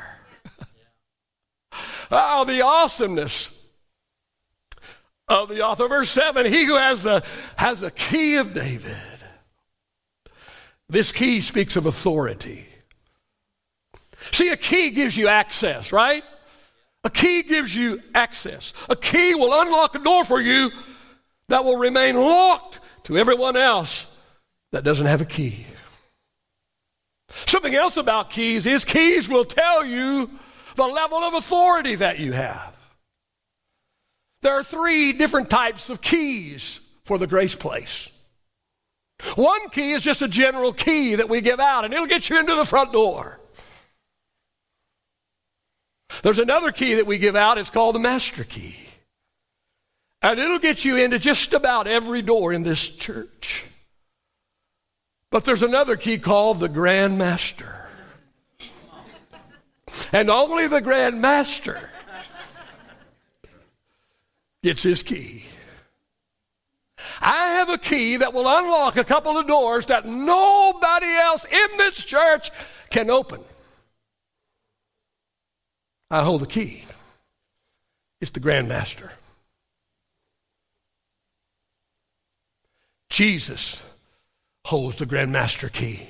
oh, 2.09 2.45
the 2.47 2.61
awesomeness 2.61 3.49
of 5.27 5.49
the 5.49 5.61
author. 5.61 5.89
Verse 5.89 6.09
7 6.09 6.45
He 6.45 6.63
who 6.63 6.77
has 6.77 7.03
the, 7.03 7.21
has 7.57 7.81
the 7.81 7.91
key 7.91 8.37
of 8.37 8.53
David. 8.53 9.16
This 10.89 11.11
key 11.11 11.41
speaks 11.41 11.75
of 11.75 11.85
authority. 11.85 12.65
See, 14.31 14.49
a 14.49 14.57
key 14.57 14.91
gives 14.91 15.17
you 15.17 15.27
access, 15.27 15.91
right? 15.91 16.23
A 17.03 17.09
key 17.09 17.43
gives 17.43 17.75
you 17.75 18.01
access. 18.15 18.73
A 18.89 18.95
key 18.95 19.35
will 19.35 19.61
unlock 19.61 19.95
a 19.95 19.99
door 19.99 20.23
for 20.23 20.41
you 20.41 20.71
that 21.49 21.63
will 21.63 21.77
remain 21.77 22.15
locked 22.15 22.79
to 23.03 23.17
everyone 23.17 23.55
else 23.55 24.05
that 24.71 24.83
doesn't 24.83 25.05
have 25.05 25.21
a 25.21 25.25
key. 25.25 25.65
Something 27.29 27.75
else 27.75 27.97
about 27.97 28.29
keys 28.29 28.65
is 28.65 28.83
keys 28.85 29.29
will 29.29 29.45
tell 29.45 29.85
you 29.85 30.29
the 30.75 30.85
level 30.85 31.19
of 31.19 31.33
authority 31.33 31.95
that 31.95 32.19
you 32.19 32.31
have. 32.31 32.75
There 34.41 34.53
are 34.53 34.63
three 34.63 35.13
different 35.13 35.49
types 35.49 35.89
of 35.89 36.01
keys 36.01 36.79
for 37.03 37.17
the 37.17 37.27
grace 37.27 37.55
place. 37.55 38.09
One 39.35 39.69
key 39.69 39.91
is 39.91 40.03
just 40.03 40.21
a 40.21 40.27
general 40.27 40.73
key 40.73 41.15
that 41.15 41.29
we 41.29 41.41
give 41.41 41.59
out, 41.59 41.85
and 41.85 41.93
it'll 41.93 42.07
get 42.07 42.29
you 42.29 42.39
into 42.39 42.55
the 42.55 42.65
front 42.65 42.93
door. 42.93 43.39
There's 46.23 46.39
another 46.39 46.71
key 46.71 46.95
that 46.95 47.07
we 47.07 47.17
give 47.17 47.35
out, 47.35 47.57
it's 47.57 47.69
called 47.69 47.95
the 47.95 47.99
master 47.99 48.43
key. 48.43 48.75
And 50.21 50.39
it'll 50.39 50.59
get 50.59 50.83
you 50.83 50.97
into 50.97 51.19
just 51.19 51.53
about 51.53 51.87
every 51.87 52.21
door 52.21 52.51
in 52.51 52.63
this 52.63 52.89
church. 52.89 53.65
But 55.29 55.45
there's 55.45 55.63
another 55.63 55.95
key 55.95 56.17
called 56.17 56.59
the 56.59 56.69
Grand 56.69 57.17
Master. 57.17 57.87
And 60.11 60.29
only 60.29 60.67
the 60.67 60.81
Grand 60.81 61.21
Master 61.21 61.91
gets 64.63 64.83
his 64.83 65.03
key. 65.03 65.45
I 67.21 67.49
have 67.57 67.69
a 67.69 67.77
key 67.77 68.17
that 68.17 68.33
will 68.33 68.47
unlock 68.47 68.97
a 68.97 69.03
couple 69.03 69.37
of 69.37 69.47
doors 69.47 69.85
that 69.87 70.05
nobody 70.05 71.07
else 71.07 71.45
in 71.45 71.77
this 71.77 72.03
church 72.03 72.51
can 72.89 73.09
open. 73.09 73.41
I 76.09 76.23
hold 76.23 76.41
the 76.41 76.47
key. 76.47 76.83
It's 78.21 78.31
the 78.31 78.39
Grand 78.39 78.67
Master. 78.67 79.11
Jesus 83.09 83.81
holds 84.65 84.97
the 84.97 85.05
Grand 85.05 85.31
Master 85.31 85.69
key. 85.69 86.07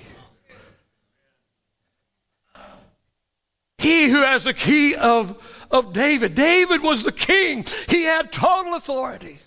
He 3.77 4.08
who 4.10 4.22
has 4.22 4.46
the 4.46 4.53
key 4.53 4.96
of, 4.96 5.41
of 5.72 5.94
David. 5.94 6.36
David 6.36 6.82
was 6.82 7.03
the 7.03 7.12
king. 7.12 7.65
He 7.88 8.03
had 8.03 8.32
total 8.32 8.74
authority. 8.75 9.39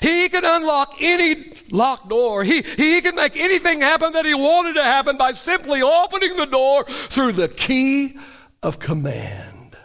He 0.00 0.28
can 0.28 0.44
unlock 0.44 0.96
any 1.00 1.52
locked 1.70 2.08
door. 2.08 2.44
He, 2.44 2.62
he 2.62 3.00
could 3.00 3.14
make 3.14 3.36
anything 3.36 3.80
happen 3.80 4.12
that 4.12 4.24
he 4.24 4.34
wanted 4.34 4.74
to 4.74 4.84
happen 4.84 5.16
by 5.16 5.32
simply 5.32 5.82
opening 5.82 6.36
the 6.36 6.46
door 6.46 6.84
through 6.84 7.32
the 7.32 7.48
key 7.48 8.16
of 8.62 8.78
command. 8.78 9.76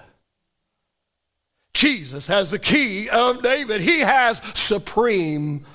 Jesus 1.73 2.27
has 2.27 2.49
the 2.49 2.59
key 2.59 3.07
of 3.07 3.43
David. 3.43 3.81
He 3.81 3.99
has 3.99 4.41
supreme 4.55 5.65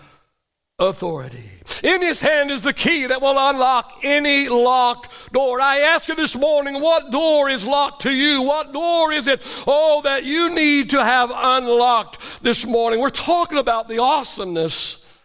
authority. 0.89 1.51
In 1.83 2.03
his 2.03 2.21
hand 2.21 2.51
is 2.51 2.63
the 2.63 2.73
key 2.73 3.07
that 3.07 3.23
will 3.23 3.37
unlock 3.39 4.01
any 4.03 4.49
locked 4.49 5.33
door. 5.33 5.61
I 5.61 5.79
ask 5.79 6.09
you 6.09 6.15
this 6.15 6.37
morning, 6.37 6.81
what 6.81 7.11
door 7.11 7.49
is 7.49 7.65
locked 7.65 8.03
to 8.03 8.11
you? 8.11 8.43
What 8.43 8.73
door 8.73 9.13
is 9.13 9.27
it, 9.27 9.43
oh, 9.67 10.03
that 10.03 10.25
you 10.25 10.51
need 10.51 10.91
to 10.91 11.03
have 11.03 11.31
unlocked 11.35 12.19
this 12.43 12.67
morning? 12.67 13.01
We're 13.01 13.11
talking 13.11 13.59
about 13.59 13.89
the 13.89 13.99
awesomeness 13.99 15.25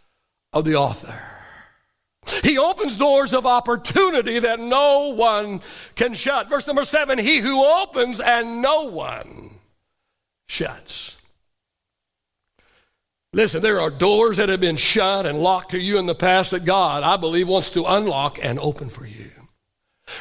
of 0.53 0.65
the 0.65 0.75
author. 0.75 1.23
He 2.43 2.57
opens 2.57 2.95
doors 2.95 3.33
of 3.33 3.45
opportunity 3.45 4.39
that 4.39 4.59
no 4.59 5.09
one 5.09 5.61
can 5.95 6.13
shut. 6.13 6.49
Verse 6.49 6.67
number 6.67 6.85
seven, 6.85 7.17
he 7.17 7.39
who 7.39 7.63
opens 7.63 8.19
and 8.19 8.61
no 8.61 8.83
one 8.83 9.51
shuts. 10.47 11.16
Listen, 13.37 13.61
there 13.61 13.79
are 13.79 13.91
doors 13.91 14.37
that 14.37 14.49
have 14.49 14.59
been 14.59 14.77
shut 14.77 15.27
and 15.27 15.39
locked 15.39 15.69
to 15.69 15.77
you 15.77 15.99
in 15.99 16.07
the 16.07 16.15
past 16.15 16.49
that 16.49 16.65
God, 16.65 17.03
I 17.03 17.17
believe, 17.17 17.47
wants 17.47 17.69
to 17.69 17.85
unlock 17.85 18.39
and 18.41 18.57
open 18.57 18.89
for 18.89 19.05
you. 19.05 19.29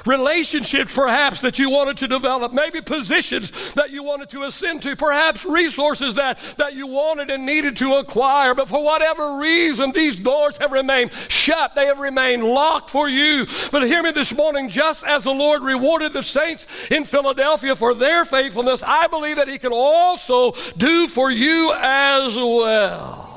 Relationships, 0.05 0.95
perhaps, 0.95 1.41
that 1.41 1.59
you 1.59 1.71
wanted 1.71 1.99
to 1.99 2.09
develop, 2.09 2.53
maybe 2.53 2.81
positions 2.81 3.75
that 3.75 3.91
you 3.91 4.03
wanted 4.03 4.31
to 4.31 4.45
ascend 4.45 4.83
to, 4.83 4.97
perhaps 4.97 5.45
resources 5.45 6.15
that, 6.15 6.39
that 6.57 6.75
you 6.75 6.87
wanted 6.87 7.31
and 7.31 7.47
needed 7.47 7.77
to 7.77 7.95
acquire, 7.95 8.55
but 8.55 8.69
for 8.69 8.85
whatever 8.85 9.39
reason, 9.39 9.93
these 9.93 10.17
doors 10.17 10.57
have 10.59 10.73
remained 10.73 11.13
shut. 11.29 11.75
They 11.75 11.87
have 11.87 11.99
remained 11.99 12.45
locked 12.45 12.91
for 12.91 13.09
you. 13.09 13.47
But 13.73 13.87
hear 13.87 14.03
me 14.03 14.13
this 14.13 14.35
morning, 14.35 14.69
just 14.69 15.05
as 15.05 15.25
the 15.25 15.33
Lord 15.33 15.63
rewarded 15.63 16.13
the 16.13 16.23
saints 16.23 16.67
in 16.91 17.05
Philadelphia 17.05 17.75
for 17.75 17.95
their 17.95 18.25
faithfulness, 18.25 18.83
I 18.83 19.07
believe 19.07 19.37
that 19.37 19.49
He 19.49 19.59
can 19.59 19.73
also 19.73 20.53
do 20.77 21.07
for 21.09 21.31
you 21.31 21.73
as 21.77 22.35
well. 22.37 23.36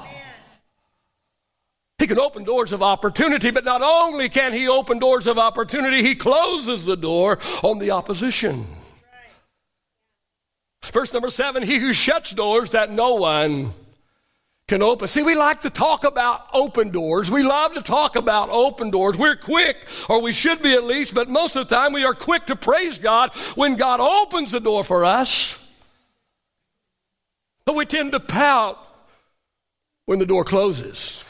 He 2.00 2.08
can 2.08 2.18
open 2.18 2.46
doors 2.46 2.72
of 2.72 2.82
opportunity, 2.82 3.52
but 3.52 3.66
not 3.66 3.82
only 3.82 4.30
can 4.30 4.54
he 4.54 4.70
open 4.70 5.00
doors 5.00 5.28
of 5.28 5.38
opportunity, 5.38 6.02
he 6.02 6.16
closes 6.16 6.86
the 6.86 6.96
door 6.96 7.40
on 7.62 7.78
the 7.78 7.92
opposition. 7.92 8.66
Verse 10.82 11.12
number 11.14 11.30
seven 11.30 11.62
He 11.62 11.78
who 11.78 11.94
shuts 11.94 12.32
doors 12.32 12.72
that 12.72 12.90
no 12.90 13.16
one 13.16 13.72
can 14.68 14.82
open. 14.82 15.08
See, 15.08 15.24
we 15.24 15.36
like 15.36 15.62
to 15.62 15.70
talk 15.70 16.04
about 16.04 16.48
open 16.54 16.92
doors. 16.92 17.30
We 17.30 17.44
love 17.44 17.74
to 17.74 17.82
talk 17.82 18.16
about 18.16 18.50
open 18.50 18.92
doors. 18.92 19.18
We're 19.18 19.36
quick, 19.36 19.88
or 20.08 20.22
we 20.22 20.32
should 20.32 20.62
be 20.62 20.74
at 20.74 20.84
least, 20.84 21.14
but 21.14 21.28
most 21.28 21.56
of 21.56 21.68
the 21.68 21.76
time 21.76 21.92
we 21.92 22.06
are 22.06 22.14
quick 22.14 22.46
to 22.48 22.56
praise 22.56 22.98
God 22.98 23.34
when 23.56 23.76
God 23.76 24.00
opens 24.00 24.52
the 24.52 24.60
door 24.60 24.84
for 24.84 25.04
us. 25.04 25.58
But 27.66 27.76
we 27.76 27.86
tend 27.86 28.14
to 28.14 28.20
pout 28.20 28.80
when 30.06 30.20
the 30.20 30.26
door 30.26 30.46
closes. 30.46 31.24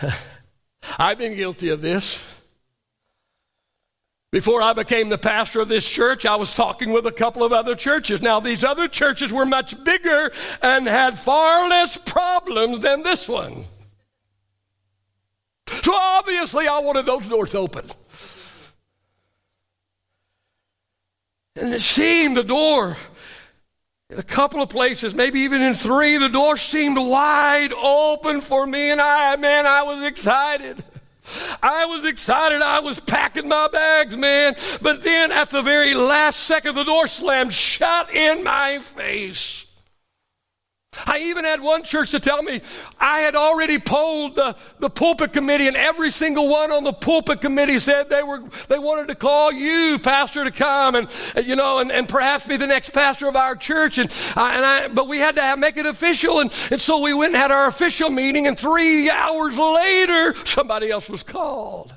I've 0.98 1.18
been 1.18 1.34
guilty 1.34 1.68
of 1.70 1.80
this. 1.80 2.24
Before 4.32 4.62
I 4.62 4.72
became 4.72 5.10
the 5.10 5.18
pastor 5.18 5.60
of 5.60 5.68
this 5.68 5.86
church, 5.86 6.24
I 6.24 6.36
was 6.36 6.54
talking 6.54 6.90
with 6.90 7.06
a 7.06 7.12
couple 7.12 7.44
of 7.44 7.52
other 7.52 7.74
churches. 7.74 8.22
Now, 8.22 8.40
these 8.40 8.64
other 8.64 8.88
churches 8.88 9.30
were 9.30 9.44
much 9.44 9.82
bigger 9.84 10.32
and 10.62 10.86
had 10.86 11.18
far 11.18 11.68
less 11.68 11.98
problems 11.98 12.78
than 12.78 13.02
this 13.02 13.28
one. 13.28 13.66
So 15.66 15.92
obviously, 15.94 16.66
I 16.66 16.78
wanted 16.78 17.04
those 17.04 17.28
doors 17.28 17.54
open. 17.54 17.90
And 21.54 21.74
it 21.74 21.82
seemed 21.82 22.38
the 22.38 22.42
door 22.44 22.96
in 24.12 24.18
a 24.18 24.22
couple 24.22 24.60
of 24.60 24.68
places, 24.68 25.14
maybe 25.14 25.40
even 25.40 25.62
in 25.62 25.74
three, 25.74 26.18
the 26.18 26.28
door 26.28 26.58
seemed 26.58 26.98
wide 26.98 27.72
open 27.72 28.42
for 28.42 28.66
me, 28.66 28.90
and 28.90 29.00
I, 29.00 29.36
man, 29.36 29.64
I 29.64 29.82
was 29.84 30.04
excited. 30.04 30.84
I 31.62 31.86
was 31.86 32.04
excited. 32.04 32.60
I 32.60 32.80
was 32.80 33.00
packing 33.00 33.48
my 33.48 33.68
bags, 33.68 34.14
man. 34.16 34.54
But 34.82 35.02
then 35.02 35.32
at 35.32 35.48
the 35.48 35.62
very 35.62 35.94
last 35.94 36.40
second, 36.40 36.74
the 36.74 36.84
door 36.84 37.06
slammed 37.06 37.54
shut 37.54 38.14
in 38.14 38.44
my 38.44 38.80
face. 38.80 39.64
I 41.06 41.18
even 41.20 41.44
had 41.44 41.62
one 41.62 41.84
church 41.84 42.10
to 42.10 42.20
tell 42.20 42.42
me 42.42 42.60
I 43.00 43.20
had 43.20 43.34
already 43.34 43.78
polled 43.78 44.34
the, 44.34 44.56
the 44.78 44.90
pulpit 44.90 45.32
committee, 45.32 45.66
and 45.66 45.76
every 45.76 46.10
single 46.10 46.48
one 46.48 46.70
on 46.70 46.84
the 46.84 46.92
pulpit 46.92 47.40
committee 47.40 47.78
said 47.78 48.10
they 48.10 48.22
were 48.22 48.42
they 48.68 48.78
wanted 48.78 49.08
to 49.08 49.14
call 49.14 49.52
you, 49.52 49.98
pastor, 49.98 50.44
to 50.44 50.50
come 50.50 50.94
and 50.94 51.08
you 51.44 51.56
know 51.56 51.78
and, 51.78 51.90
and 51.90 52.08
perhaps 52.08 52.46
be 52.46 52.56
the 52.56 52.66
next 52.66 52.90
pastor 52.90 53.26
of 53.26 53.36
our 53.36 53.56
church. 53.56 53.98
And, 53.98 54.10
uh, 54.36 54.50
and 54.52 54.64
I, 54.64 54.88
but 54.88 55.08
we 55.08 55.18
had 55.18 55.34
to 55.36 55.42
have, 55.42 55.58
make 55.58 55.76
it 55.76 55.86
official, 55.86 56.40
and, 56.40 56.52
and 56.70 56.80
so 56.80 57.00
we 57.00 57.14
went 57.14 57.34
and 57.34 57.42
had 57.42 57.50
our 57.50 57.66
official 57.66 58.10
meeting. 58.10 58.46
And 58.46 58.58
three 58.58 59.10
hours 59.10 59.56
later, 59.56 60.34
somebody 60.44 60.90
else 60.90 61.08
was 61.08 61.22
called, 61.22 61.96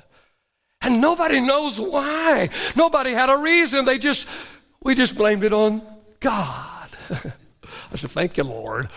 and 0.80 1.02
nobody 1.02 1.40
knows 1.40 1.78
why. 1.78 2.48
Nobody 2.76 3.12
had 3.12 3.28
a 3.28 3.36
reason. 3.36 3.84
They 3.84 3.98
just 3.98 4.26
we 4.82 4.94
just 4.94 5.16
blamed 5.16 5.44
it 5.44 5.52
on 5.52 5.82
God. 6.20 6.88
I 7.92 7.96
said, 7.96 8.10
Thank 8.10 8.36
you, 8.36 8.44
Lord. 8.44 8.88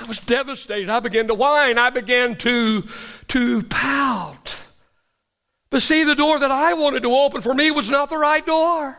I 0.00 0.04
was 0.04 0.18
devastated. 0.18 0.88
I 0.88 1.00
began 1.00 1.26
to 1.26 1.34
whine. 1.34 1.76
I 1.76 1.90
began 1.90 2.36
to, 2.36 2.84
to 3.28 3.62
pout. 3.64 4.56
But 5.70 5.82
see, 5.82 6.04
the 6.04 6.14
door 6.14 6.38
that 6.38 6.50
I 6.50 6.74
wanted 6.74 7.02
to 7.02 7.10
open 7.10 7.42
for 7.42 7.52
me 7.52 7.70
was 7.70 7.90
not 7.90 8.08
the 8.08 8.16
right 8.16 8.44
door. 8.46 8.98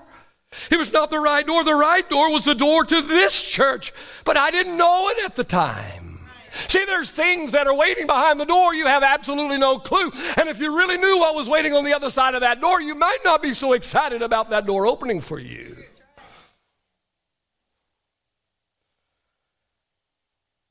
It 0.71 0.77
was 0.77 0.91
not 0.91 1.09
the 1.09 1.19
right 1.19 1.45
door. 1.45 1.63
The 1.63 1.73
right 1.73 2.07
door 2.09 2.31
was 2.31 2.43
the 2.43 2.55
door 2.55 2.83
to 2.83 3.01
this 3.01 3.43
church, 3.43 3.93
but 4.25 4.35
I 4.35 4.51
didn't 4.51 4.77
know 4.77 5.07
it 5.09 5.25
at 5.25 5.35
the 5.35 5.43
time. 5.43 6.19
See, 6.67 6.83
there's 6.85 7.11
things 7.11 7.51
that 7.51 7.67
are 7.67 7.75
waiting 7.75 8.07
behind 8.07 8.39
the 8.39 8.45
door 8.45 8.73
you 8.73 8.87
have 8.87 9.03
absolutely 9.03 9.57
no 9.57 9.77
clue. 9.77 10.11
And 10.35 10.49
if 10.49 10.59
you 10.59 10.75
really 10.75 10.97
knew 10.97 11.19
what 11.19 11.35
was 11.35 11.47
waiting 11.47 11.73
on 11.73 11.85
the 11.85 11.93
other 11.93 12.09
side 12.09 12.33
of 12.33 12.41
that 12.41 12.59
door, 12.59 12.81
you 12.81 12.95
might 12.95 13.19
not 13.23 13.41
be 13.41 13.53
so 13.53 13.73
excited 13.73 14.21
about 14.21 14.49
that 14.49 14.65
door 14.65 14.87
opening 14.87 15.21
for 15.21 15.39
you. 15.39 15.77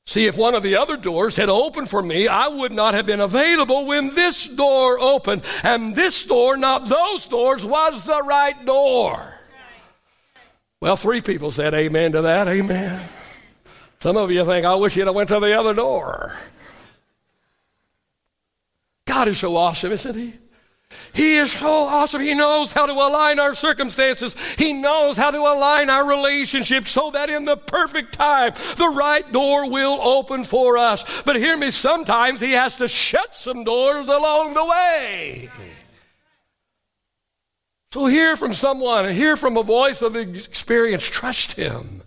See, 0.09 0.25
if 0.25 0.35
one 0.35 0.55
of 0.55 0.63
the 0.63 0.75
other 0.75 0.97
doors 0.97 1.35
had 1.35 1.49
opened 1.49 1.87
for 1.87 2.01
me, 2.01 2.27
I 2.27 2.47
would 2.47 2.71
not 2.71 2.95
have 2.95 3.05
been 3.05 3.19
available 3.19 3.85
when 3.85 4.15
this 4.15 4.47
door 4.47 4.99
opened. 4.99 5.43
And 5.61 5.95
this 5.95 6.23
door, 6.23 6.57
not 6.57 6.87
those 6.87 7.27
doors, 7.27 7.63
was 7.63 8.01
the 8.05 8.23
right 8.23 8.65
door. 8.65 9.35
Well, 10.81 10.95
three 10.95 11.21
people 11.21 11.51
said 11.51 11.75
amen 11.75 12.13
to 12.13 12.23
that. 12.23 12.47
Amen. 12.47 13.07
Some 13.99 14.17
of 14.17 14.31
you 14.31 14.43
think, 14.45 14.65
I 14.65 14.73
wish 14.73 14.97
you'd 14.97 15.05
have 15.05 15.15
went 15.15 15.29
to 15.29 15.39
the 15.39 15.53
other 15.53 15.75
door. 15.75 16.35
God 19.05 19.27
is 19.27 19.37
so 19.37 19.55
awesome, 19.55 19.91
isn't 19.91 20.15
he? 20.15 20.33
He 21.13 21.35
is 21.35 21.51
so 21.51 21.85
awesome. 21.85 22.21
He 22.21 22.33
knows 22.33 22.71
how 22.71 22.85
to 22.85 22.93
align 22.93 23.39
our 23.39 23.53
circumstances. 23.53 24.35
He 24.57 24.73
knows 24.73 25.17
how 25.17 25.31
to 25.31 25.39
align 25.39 25.89
our 25.89 26.07
relationships 26.07 26.91
so 26.91 27.11
that 27.11 27.29
in 27.29 27.43
the 27.43 27.57
perfect 27.57 28.13
time, 28.13 28.53
the 28.77 28.87
right 28.87 29.29
door 29.31 29.69
will 29.69 29.99
open 30.01 30.45
for 30.45 30.77
us. 30.77 31.03
But 31.23 31.35
hear 31.35 31.57
me, 31.57 31.71
sometimes 31.71 32.39
He 32.39 32.51
has 32.53 32.75
to 32.75 32.87
shut 32.87 33.35
some 33.35 33.63
doors 33.63 34.07
along 34.07 34.53
the 34.53 34.65
way. 34.65 35.49
So 37.91 38.05
hear 38.05 38.37
from 38.37 38.53
someone 38.53 39.09
hear 39.09 39.35
from 39.35 39.57
a 39.57 39.63
voice 39.63 40.01
of 40.01 40.15
experience. 40.15 41.05
Trust 41.07 41.53
Him. 41.53 42.03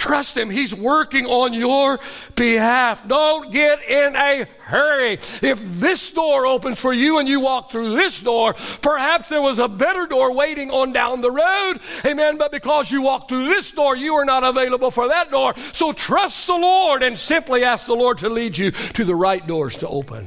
Trust 0.00 0.34
Him. 0.34 0.48
He's 0.48 0.74
working 0.74 1.26
on 1.26 1.52
your 1.52 2.00
behalf. 2.34 3.06
Don't 3.06 3.52
get 3.52 3.86
in 3.86 4.16
a 4.16 4.46
hurry. 4.60 5.12
If 5.12 5.60
this 5.78 6.08
door 6.08 6.46
opens 6.46 6.80
for 6.80 6.94
you 6.94 7.18
and 7.18 7.28
you 7.28 7.40
walk 7.40 7.70
through 7.70 7.94
this 7.94 8.18
door, 8.18 8.54
perhaps 8.80 9.28
there 9.28 9.42
was 9.42 9.58
a 9.58 9.68
better 9.68 10.06
door 10.06 10.34
waiting 10.34 10.70
on 10.70 10.92
down 10.92 11.20
the 11.20 11.30
road. 11.30 11.80
Amen. 12.06 12.38
But 12.38 12.50
because 12.50 12.90
you 12.90 13.02
walk 13.02 13.28
through 13.28 13.48
this 13.48 13.70
door, 13.72 13.94
you 13.94 14.14
are 14.14 14.24
not 14.24 14.42
available 14.42 14.90
for 14.90 15.06
that 15.08 15.30
door. 15.30 15.54
So 15.74 15.92
trust 15.92 16.46
the 16.46 16.56
Lord 16.56 17.02
and 17.02 17.18
simply 17.18 17.62
ask 17.62 17.84
the 17.84 17.92
Lord 17.92 18.16
to 18.18 18.30
lead 18.30 18.56
you 18.56 18.70
to 18.70 19.04
the 19.04 19.14
right 19.14 19.46
doors 19.46 19.76
to 19.76 19.88
open. 19.88 20.26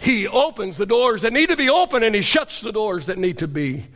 He 0.00 0.28
opens 0.28 0.76
the 0.76 0.86
doors 0.86 1.22
that 1.22 1.32
need 1.32 1.48
to 1.48 1.56
be 1.56 1.68
open 1.68 2.04
and 2.04 2.14
He 2.14 2.22
shuts 2.22 2.60
the 2.60 2.70
doors 2.70 3.06
that 3.06 3.18
need 3.18 3.38
to 3.38 3.48
be 3.48 3.88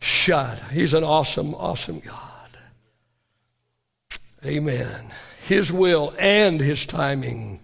shut. 0.00 0.58
He's 0.72 0.92
an 0.92 1.04
awesome, 1.04 1.54
awesome 1.54 2.00
God. 2.00 2.25
Amen. 4.44 5.12
His 5.46 5.72
will 5.72 6.14
and 6.18 6.60
His 6.60 6.86
timing 6.86 7.60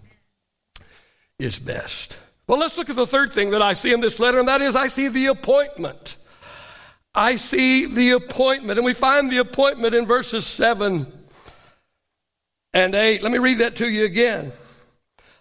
is 1.39 1.59
best. 1.59 2.17
Well, 2.47 2.59
let's 2.59 2.77
look 2.77 2.89
at 2.89 2.95
the 2.95 3.07
third 3.07 3.31
thing 3.31 3.51
that 3.51 3.61
I 3.61 3.73
see 3.73 3.93
in 3.93 4.01
this 4.01 4.19
letter, 4.19 4.39
and 4.39 4.47
that 4.47 4.61
is 4.61 4.75
I 4.75 4.87
see 4.87 5.07
the 5.07 5.27
appointment. 5.27 6.17
I 7.15 7.35
see 7.35 7.85
the 7.85 8.11
appointment, 8.11 8.77
and 8.77 8.85
we 8.85 8.93
find 8.93 9.31
the 9.31 9.37
appointment 9.37 9.93
in 9.93 10.05
verses 10.05 10.45
7 10.45 11.11
and 12.73 12.95
8. 12.95 13.21
Let 13.21 13.31
me 13.31 13.37
read 13.37 13.59
that 13.59 13.75
to 13.77 13.87
you 13.87 14.05
again. 14.05 14.51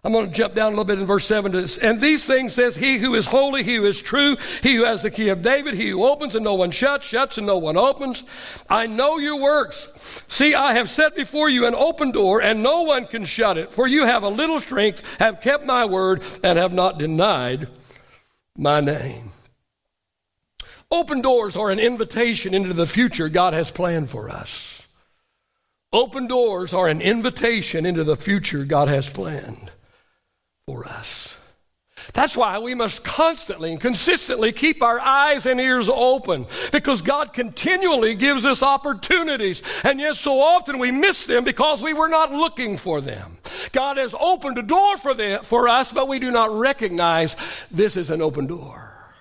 I'm 0.04 0.12
going 0.12 0.26
to 0.26 0.32
jump 0.32 0.56
down 0.56 0.66
a 0.66 0.70
little 0.70 0.84
bit 0.84 0.98
in 0.98 1.06
verse 1.06 1.24
7 1.26 1.52
to. 1.52 1.78
And 1.80 2.00
these 2.00 2.24
things 2.24 2.54
says, 2.54 2.74
He 2.74 2.98
who 2.98 3.14
is 3.14 3.26
holy, 3.26 3.62
he 3.62 3.76
who 3.76 3.86
is 3.86 4.02
true, 4.02 4.36
he 4.60 4.74
who 4.74 4.84
has 4.84 5.02
the 5.02 5.12
key 5.12 5.28
of 5.28 5.42
David, 5.42 5.74
he 5.74 5.90
who 5.90 6.02
opens 6.02 6.34
and 6.34 6.42
no 6.42 6.54
one 6.54 6.72
shuts, 6.72 7.06
shuts 7.06 7.38
and 7.38 7.46
no 7.46 7.56
one 7.58 7.76
opens. 7.76 8.24
I 8.68 8.88
know 8.88 9.18
your 9.18 9.40
works. 9.40 9.88
See, 10.26 10.56
I 10.56 10.72
have 10.72 10.90
set 10.90 11.14
before 11.14 11.48
you 11.48 11.66
an 11.66 11.76
open 11.76 12.10
door, 12.10 12.42
and 12.42 12.64
no 12.64 12.82
one 12.82 13.06
can 13.06 13.24
shut 13.24 13.56
it. 13.56 13.72
For 13.72 13.86
you 13.86 14.04
have 14.04 14.24
a 14.24 14.28
little 14.28 14.58
strength, 14.58 15.04
have 15.20 15.40
kept 15.40 15.64
my 15.64 15.84
word, 15.84 16.24
and 16.42 16.58
have 16.58 16.72
not 16.72 16.98
denied 16.98 17.68
my 18.58 18.80
name. 18.80 19.30
Open 20.90 21.20
doors 21.20 21.56
are 21.56 21.70
an 21.70 21.78
invitation 21.78 22.54
into 22.54 22.74
the 22.74 22.86
future 22.86 23.28
God 23.28 23.54
has 23.54 23.70
planned 23.70 24.10
for 24.10 24.28
us. 24.28 24.82
Open 25.92 26.26
doors 26.26 26.74
are 26.74 26.88
an 26.88 27.00
invitation 27.00 27.86
into 27.86 28.02
the 28.02 28.16
future 28.16 28.64
God 28.64 28.88
has 28.88 29.08
planned 29.08 29.70
for 30.72 30.88
us. 30.88 31.36
That's 32.14 32.34
why 32.34 32.58
we 32.58 32.74
must 32.74 33.04
constantly 33.04 33.70
and 33.72 33.80
consistently 33.80 34.52
keep 34.52 34.82
our 34.82 34.98
eyes 34.98 35.44
and 35.44 35.60
ears 35.60 35.88
open 35.88 36.46
because 36.72 37.02
God 37.02 37.34
continually 37.34 38.14
gives 38.14 38.46
us 38.46 38.62
opportunities. 38.62 39.62
And 39.84 40.00
yet, 40.00 40.16
so 40.16 40.40
often 40.40 40.78
we 40.78 40.90
miss 40.90 41.24
them 41.24 41.44
because 41.44 41.82
we 41.82 41.92
were 41.92 42.08
not 42.08 42.32
looking 42.32 42.78
for 42.78 43.02
them. 43.02 43.36
God 43.72 43.98
has 43.98 44.14
opened 44.18 44.56
a 44.56 44.62
door 44.62 44.96
for, 44.96 45.12
them, 45.12 45.44
for 45.44 45.68
us, 45.68 45.92
but 45.92 46.08
we 46.08 46.18
do 46.18 46.30
not 46.30 46.50
recognize 46.50 47.36
this 47.70 47.96
is 47.96 48.08
an 48.08 48.22
open 48.22 48.46
door. 48.46 49.12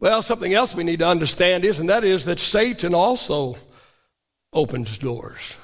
Well, 0.00 0.22
something 0.22 0.54
else 0.54 0.74
we 0.74 0.84
need 0.84 1.00
to 1.00 1.06
understand 1.06 1.64
is, 1.64 1.78
and 1.78 1.90
that 1.90 2.04
is 2.04 2.24
that 2.24 2.40
Satan 2.40 2.94
also 2.94 3.56
opens 4.52 4.96
doors. 4.96 5.56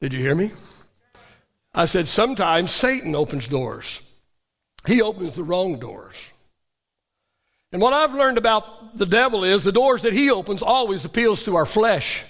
Did 0.00 0.12
you 0.12 0.20
hear 0.20 0.34
me? 0.34 0.52
I 1.76 1.84
said, 1.84 2.08
sometimes 2.08 2.72
Satan 2.72 3.14
opens 3.14 3.46
doors. 3.46 4.00
He 4.86 5.02
opens 5.02 5.34
the 5.34 5.42
wrong 5.42 5.78
doors. 5.78 6.16
And 7.70 7.82
what 7.82 7.92
I've 7.92 8.14
learned 8.14 8.38
about 8.38 8.96
the 8.96 9.04
devil 9.04 9.44
is 9.44 9.62
the 9.62 9.72
doors 9.72 10.02
that 10.02 10.14
he 10.14 10.30
opens 10.30 10.62
always 10.62 11.04
appeals 11.04 11.42
to 11.42 11.56
our 11.56 11.66
flesh. 11.66 12.24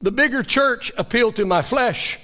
The 0.00 0.10
bigger 0.10 0.42
church 0.42 0.90
appealed 0.96 1.36
to 1.36 1.44
my 1.44 1.60
flesh. 1.60 2.18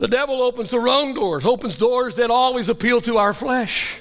The 0.00 0.08
devil 0.08 0.42
opens 0.42 0.70
the 0.70 0.80
wrong 0.80 1.14
doors, 1.14 1.46
opens 1.46 1.76
doors 1.76 2.16
that 2.16 2.30
always 2.30 2.68
appeal 2.68 3.00
to 3.02 3.18
our 3.18 3.34
flesh. 3.34 4.00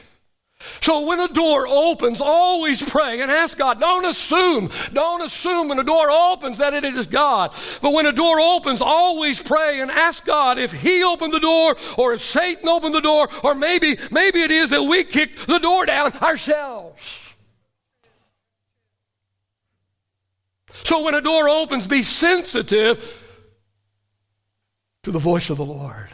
So 0.82 1.06
when 1.06 1.20
a 1.20 1.28
door 1.28 1.68
opens, 1.68 2.22
always 2.22 2.82
pray 2.82 3.22
and 3.22 3.30
ask 3.30 3.58
God. 3.58 3.80
Don't 3.80 4.06
assume. 4.06 4.70
Don't 4.94 5.22
assume 5.22 5.68
when 5.68 5.80
a 5.80 5.84
door 5.84 6.10
opens 6.10 6.58
that 6.60 6.74
it 6.74 6.84
is 6.84 7.08
God. 7.08 7.54
But 7.82 7.92
when 7.92 8.06
a 8.06 8.12
door 8.12 8.40
opens, 8.40 8.82
always 8.82 9.42
pray 9.42 9.82
and 9.82 9.92
ask 9.92 10.26
God 10.26 10.58
if 10.58 10.72
He 10.72 11.04
opened 11.04 11.34
the 11.34 11.40
door 11.40 11.76
or 11.98 12.14
if 12.14 12.22
Satan 12.22 12.68
opened 12.70 12.96
the 12.96 13.02
door 13.02 13.28
or 13.44 13.54
maybe, 13.54 13.98
maybe 14.12 14.42
it 14.42 14.52
is 14.52 14.70
that 14.70 14.84
we 14.84 15.04
kicked 15.04 15.46
the 15.48 15.60
door 15.60 15.86
down 15.86 16.14
ourselves. 16.20 17.20
So 20.86 21.04
when 21.04 21.16
a 21.16 21.22
door 21.22 21.50
opens, 21.50 21.86
be 21.86 22.04
sensitive 22.04 23.24
to 25.04 25.12
the 25.12 25.20
voice 25.20 25.50
of 25.50 25.58
the 25.58 25.66
Lord. 25.66 26.08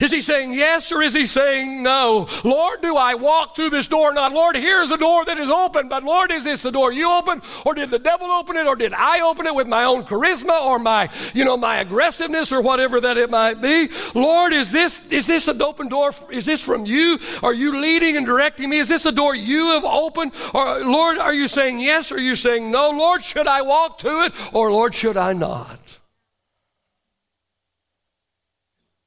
Is 0.00 0.10
he 0.10 0.22
saying 0.22 0.54
yes 0.54 0.90
or 0.92 1.02
is 1.02 1.12
he 1.12 1.26
saying 1.26 1.82
no? 1.82 2.26
Lord, 2.42 2.80
do 2.80 2.96
I 2.96 3.14
walk 3.14 3.54
through 3.54 3.68
this 3.68 3.86
door 3.86 4.10
or 4.10 4.14
not? 4.14 4.32
Lord, 4.32 4.56
here's 4.56 4.90
a 4.90 4.96
door 4.96 5.26
that 5.26 5.38
is 5.38 5.50
open, 5.50 5.90
but 5.90 6.02
Lord, 6.04 6.32
is 6.32 6.42
this 6.42 6.62
the 6.62 6.70
door 6.70 6.90
you 6.90 7.10
open 7.10 7.42
or 7.66 7.74
did 7.74 7.90
the 7.90 7.98
devil 7.98 8.30
open 8.30 8.56
it 8.56 8.66
or 8.66 8.76
did 8.76 8.94
I 8.94 9.20
open 9.20 9.46
it 9.46 9.54
with 9.54 9.66
my 9.66 9.84
own 9.84 10.04
charisma 10.04 10.58
or 10.62 10.78
my, 10.78 11.10
you 11.34 11.44
know, 11.44 11.58
my 11.58 11.80
aggressiveness 11.80 12.50
or 12.50 12.62
whatever 12.62 12.98
that 13.02 13.18
it 13.18 13.28
might 13.28 13.60
be? 13.60 13.88
Lord, 14.14 14.54
is 14.54 14.72
this, 14.72 15.04
is 15.10 15.26
this 15.26 15.48
an 15.48 15.60
open 15.60 15.88
door? 15.88 16.12
Is 16.30 16.46
this 16.46 16.62
from 16.62 16.86
you? 16.86 17.18
Are 17.42 17.52
you 17.52 17.78
leading 17.78 18.16
and 18.16 18.24
directing 18.24 18.70
me? 18.70 18.78
Is 18.78 18.88
this 18.88 19.04
a 19.04 19.12
door 19.12 19.34
you 19.34 19.66
have 19.72 19.84
opened? 19.84 20.32
Or 20.54 20.80
Lord, 20.80 21.18
are 21.18 21.34
you 21.34 21.46
saying 21.46 21.78
yes 21.78 22.10
or 22.10 22.14
are 22.14 22.20
you 22.20 22.36
saying 22.36 22.70
no? 22.70 22.90
Lord, 22.90 23.22
should 23.22 23.46
I 23.46 23.60
walk 23.60 23.98
to 23.98 24.22
it 24.22 24.32
or 24.54 24.72
Lord, 24.72 24.94
should 24.94 25.18
I 25.18 25.34
not? 25.34 25.89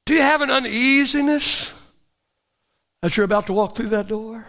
Do 0.06 0.14
you 0.14 0.22
have 0.22 0.42
an 0.42 0.52
uneasiness 0.52 1.72
as 3.02 3.16
you're 3.16 3.24
about 3.26 3.48
to 3.48 3.54
walk 3.54 3.76
through 3.76 3.90
that 3.90 4.08
door? 4.08 4.46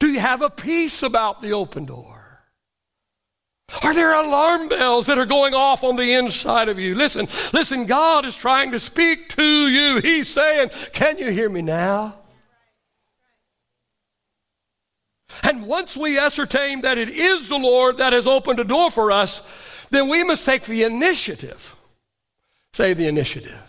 Do 0.00 0.08
you 0.08 0.20
have 0.20 0.42
a 0.42 0.50
peace 0.50 1.02
about 1.02 1.42
the 1.42 1.52
open 1.52 1.84
door? 1.84 2.22
Are 3.82 3.94
there 3.94 4.12
alarm 4.12 4.68
bells 4.68 5.06
that 5.06 5.18
are 5.18 5.26
going 5.26 5.54
off 5.54 5.82
on 5.84 5.96
the 5.96 6.12
inside 6.12 6.68
of 6.68 6.78
you? 6.78 6.94
Listen, 6.94 7.28
listen, 7.52 7.86
God 7.86 8.24
is 8.24 8.34
trying 8.34 8.72
to 8.72 8.78
speak 8.78 9.30
to 9.30 9.42
you. 9.42 10.00
He's 10.00 10.28
saying, 10.28 10.70
Can 10.92 11.18
you 11.18 11.30
hear 11.30 11.48
me 11.48 11.62
now? 11.62 12.18
And 15.42 15.66
once 15.66 15.96
we 15.96 16.18
ascertain 16.18 16.82
that 16.82 16.98
it 16.98 17.08
is 17.08 17.48
the 17.48 17.58
Lord 17.58 17.96
that 17.96 18.12
has 18.12 18.26
opened 18.26 18.58
a 18.58 18.64
door 18.64 18.90
for 18.90 19.10
us, 19.10 19.40
then 19.90 20.08
we 20.08 20.22
must 20.22 20.44
take 20.44 20.64
the 20.64 20.82
initiative. 20.82 21.74
Say 22.72 22.94
the 22.94 23.06
initiative. 23.06 23.60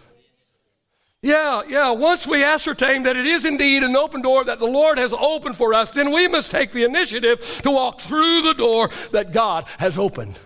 Yeah, 1.21 1.63
yeah. 1.67 1.91
Once 1.91 2.27
we 2.27 2.43
ascertain 2.43 3.03
that 3.03 3.15
it 3.15 3.25
is 3.25 3.45
indeed 3.45 3.83
an 3.83 3.95
open 3.95 4.21
door 4.21 4.43
that 4.43 4.59
the 4.59 4.65
Lord 4.65 4.97
has 4.97 5.13
opened 5.13 5.55
for 5.55 5.73
us, 5.73 5.91
then 5.91 6.11
we 6.11 6.27
must 6.27 6.51
take 6.51 6.71
the 6.71 6.83
initiative 6.83 7.61
to 7.63 7.71
walk 7.71 8.01
through 8.01 8.41
the 8.41 8.53
door 8.53 8.89
that 9.11 9.31
God 9.31 9.65
has 9.77 9.97
opened. 9.97 10.37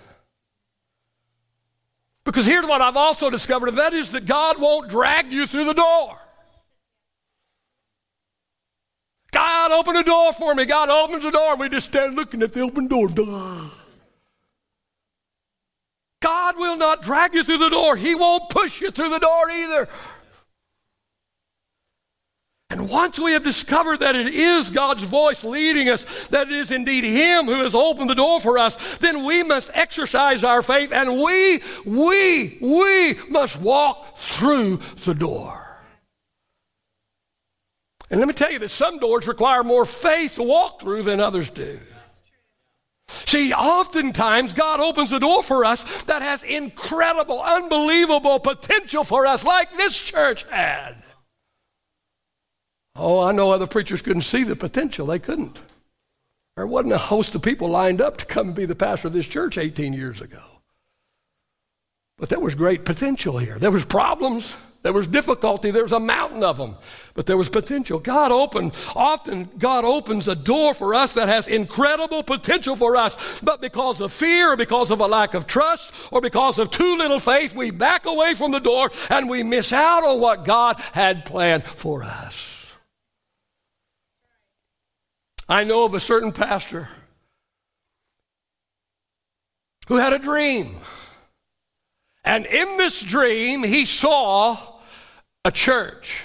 Because 2.24 2.46
here's 2.46 2.66
what 2.66 2.82
I've 2.82 2.98
also 2.98 3.30
discovered, 3.30 3.70
and 3.70 3.78
that 3.78 3.94
is 3.94 4.12
that 4.12 4.26
God 4.26 4.60
won't 4.60 4.90
drag 4.90 5.32
you 5.32 5.48
through 5.48 5.66
the 5.66 5.74
door. 5.74 6.20
God, 9.32 9.72
open 9.72 9.94
the 9.94 10.04
door 10.04 10.34
for 10.34 10.54
me. 10.54 10.66
God 10.66 10.90
opens 10.90 11.24
the 11.24 11.32
door. 11.32 11.56
We 11.56 11.70
just 11.70 11.88
stand 11.88 12.16
looking 12.16 12.42
at 12.42 12.54
the 12.54 12.62
open 12.62 12.88
door. 12.88 13.08
God 16.28 16.58
will 16.58 16.76
not 16.76 17.04
drag 17.04 17.36
you 17.36 17.44
through 17.46 17.60
the 17.60 17.70
door. 17.70 17.96
He 17.96 18.14
won't 18.14 18.50
push 18.50 18.82
you 18.82 18.92
through 18.92 19.12
the 19.12 19.20
door 19.20 19.50
either. 19.50 19.88
And 22.70 22.90
once 22.90 23.18
we 23.18 23.32
have 23.32 23.46
discovered 23.46 24.02
that 24.02 24.14
it 24.14 24.28
is 24.28 24.70
God's 24.70 25.04
voice 25.04 25.46
leading 25.46 25.88
us, 25.88 26.28
that 26.28 26.48
it 26.48 26.54
is 26.54 26.70
indeed 26.70 27.06
Him 27.06 27.46
who 27.46 27.64
has 27.64 27.74
opened 27.74 28.10
the 28.10 28.14
door 28.14 28.42
for 28.42 28.58
us, 28.58 28.98
then 28.98 29.24
we 29.24 29.42
must 29.42 29.72
exercise 29.74 30.44
our 30.44 30.62
faith 30.62 30.92
and 30.92 31.22
we, 31.22 31.62
we, 31.86 32.58
we 32.60 33.14
must 33.30 33.62
walk 33.62 34.18
through 34.18 34.82
the 35.06 35.14
door. 35.14 35.80
And 38.10 38.20
let 38.20 38.28
me 38.28 38.34
tell 38.34 38.52
you 38.52 38.60
that 38.60 38.70
some 38.70 39.00
doors 39.00 39.28
require 39.28 39.64
more 39.64 39.86
faith 39.86 40.36
to 40.36 40.44
walk 40.44 40.82
through 40.82 41.04
than 41.04 41.22
others 41.22 41.50
do. 41.50 41.80
See, 43.08 43.54
oftentimes 43.54 44.54
God 44.54 44.80
opens 44.80 45.12
a 45.12 45.20
door 45.20 45.44
for 45.44 45.66
us 45.66 46.04
that 46.04 46.22
has 46.22 46.44
incredible, 46.44 47.42
unbelievable 47.42 48.40
potential 48.40 49.04
for 49.04 49.28
us, 49.28 49.44
like 49.44 49.76
this 49.76 49.98
church 49.98 50.44
had. 50.50 51.04
Oh, 52.96 53.20
I 53.20 53.32
know 53.32 53.52
other 53.52 53.68
preachers 53.68 54.02
couldn't 54.02 54.24
see 54.24 54.44
the 54.44 54.56
potential. 54.56 55.08
They 55.08 55.20
couldn't. 55.20 55.60
There 56.56 56.66
wasn't 56.66 56.94
a 56.94 56.98
host 56.98 57.36
of 57.36 57.44
people 57.44 57.70
lined 57.70 58.02
up 58.02 58.18
to 58.18 58.26
come 58.26 58.48
and 58.48 58.56
be 58.56 58.66
the 58.66 58.76
pastor 58.76 59.08
of 59.08 59.14
this 59.14 59.28
church 59.28 59.58
18 59.58 59.94
years 59.94 60.22
ago. 60.22 60.42
But 62.18 62.30
there 62.30 62.40
was 62.40 62.56
great 62.56 62.84
potential 62.84 63.38
here. 63.38 63.60
There 63.60 63.72
was 63.72 63.86
problems. 63.86 64.58
There 64.88 64.94
was 64.94 65.08
difficulty. 65.08 65.70
There 65.70 65.84
was 65.84 65.92
a 65.92 66.00
mountain 66.00 66.46
of 66.46 66.56
them, 66.56 66.78
but 67.14 67.26
there 67.26 67.36
was 67.36 67.50
potential. 67.50 68.00
God 68.00 68.32
opened, 68.32 68.74
often 68.96 69.50
God 69.58 69.84
opens 69.84 70.30
a 70.30 70.34
door 70.34 70.74
for 70.74 70.96
us 70.96 71.12
that 71.16 71.28
has 71.28 71.50
incredible 71.50 72.24
potential 72.24 72.78
for 72.78 72.96
us, 72.96 73.42
but 73.42 73.60
because 73.60 74.00
of 74.00 74.14
fear 74.14 74.54
or 74.54 74.56
because 74.56 74.90
of 74.90 75.02
a 75.02 75.06
lack 75.06 75.34
of 75.34 75.46
trust 75.46 75.94
or 76.10 76.22
because 76.22 76.58
of 76.58 76.72
too 76.72 76.96
little 76.96 77.20
faith, 77.20 77.54
we 77.54 77.70
back 77.70 78.06
away 78.06 78.34
from 78.34 78.52
the 78.52 78.62
door 78.62 78.90
and 79.10 79.30
we 79.30 79.44
miss 79.44 79.74
out 79.74 80.06
on 80.06 80.22
what 80.22 80.46
God 80.46 80.80
had 80.94 81.26
planned 81.26 81.66
for 81.66 82.02
us. 82.02 82.74
I 85.50 85.66
know 85.66 85.84
of 85.84 85.96
a 85.96 86.00
certain 86.00 86.32
pastor 86.32 86.88
who 89.90 89.98
had 89.98 90.14
a 90.14 90.20
dream. 90.20 90.78
And 92.24 92.46
in 92.46 92.78
this 92.78 93.02
dream, 93.02 93.64
he 93.64 93.86
saw 93.86 94.77
a 95.48 95.52
church. 95.52 96.24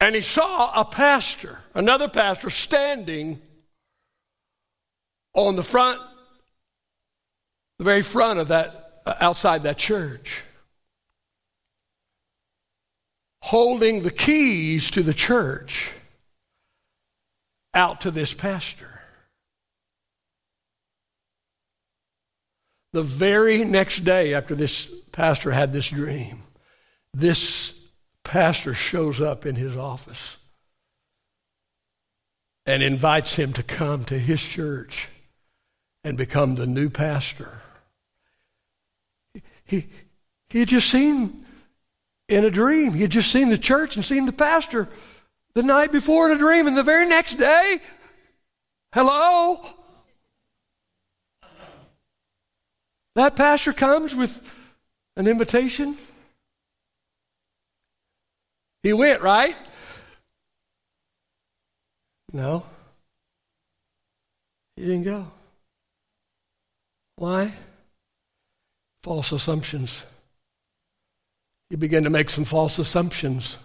And 0.00 0.14
he 0.14 0.20
saw 0.20 0.70
a 0.78 0.84
pastor, 0.84 1.60
another 1.74 2.08
pastor, 2.08 2.50
standing 2.50 3.40
on 5.32 5.56
the 5.56 5.62
front, 5.62 5.98
the 7.78 7.84
very 7.84 8.02
front 8.02 8.38
of 8.38 8.48
that, 8.48 9.00
uh, 9.06 9.14
outside 9.18 9.62
that 9.62 9.78
church, 9.78 10.44
holding 13.40 14.02
the 14.02 14.10
keys 14.10 14.90
to 14.90 15.02
the 15.02 15.14
church 15.14 15.90
out 17.72 18.02
to 18.02 18.10
this 18.10 18.34
pastor. 18.34 19.00
The 22.92 23.02
very 23.02 23.64
next 23.64 24.04
day 24.04 24.34
after 24.34 24.54
this 24.54 24.86
pastor 25.12 25.50
had 25.50 25.72
this 25.72 25.88
dream, 25.88 26.38
this 27.14 27.72
pastor 28.24 28.74
shows 28.74 29.20
up 29.20 29.46
in 29.46 29.54
his 29.54 29.76
office 29.76 30.36
and 32.66 32.82
invites 32.82 33.36
him 33.36 33.52
to 33.54 33.62
come 33.62 34.04
to 34.04 34.18
his 34.18 34.42
church 34.42 35.08
and 36.04 36.18
become 36.18 36.54
the 36.54 36.66
new 36.66 36.90
pastor. 36.90 37.62
He, 39.64 39.86
he 40.50 40.60
had 40.60 40.68
just 40.68 40.90
seen 40.90 41.46
in 42.28 42.44
a 42.44 42.50
dream, 42.50 42.92
he 42.92 43.02
had 43.02 43.10
just 43.10 43.32
seen 43.32 43.48
the 43.48 43.58
church 43.58 43.96
and 43.96 44.04
seen 44.04 44.26
the 44.26 44.32
pastor 44.32 44.88
the 45.54 45.62
night 45.62 45.90
before 45.90 46.30
in 46.30 46.36
a 46.36 46.38
dream, 46.38 46.66
and 46.66 46.76
the 46.76 46.82
very 46.82 47.08
next 47.08 47.34
day, 47.34 47.78
hello? 48.92 49.66
That 53.14 53.34
pastor 53.34 53.72
comes 53.72 54.14
with 54.14 54.54
an 55.16 55.26
invitation. 55.26 55.96
He 58.82 58.92
went, 58.92 59.22
right? 59.22 59.56
No. 62.32 62.64
He 64.76 64.82
didn't 64.82 65.04
go. 65.04 65.26
Why? 67.16 67.52
False 69.02 69.32
assumptions. 69.32 70.02
He 71.70 71.76
began 71.76 72.04
to 72.04 72.10
make 72.10 72.30
some 72.30 72.44
false 72.44 72.78
assumptions. 72.78 73.56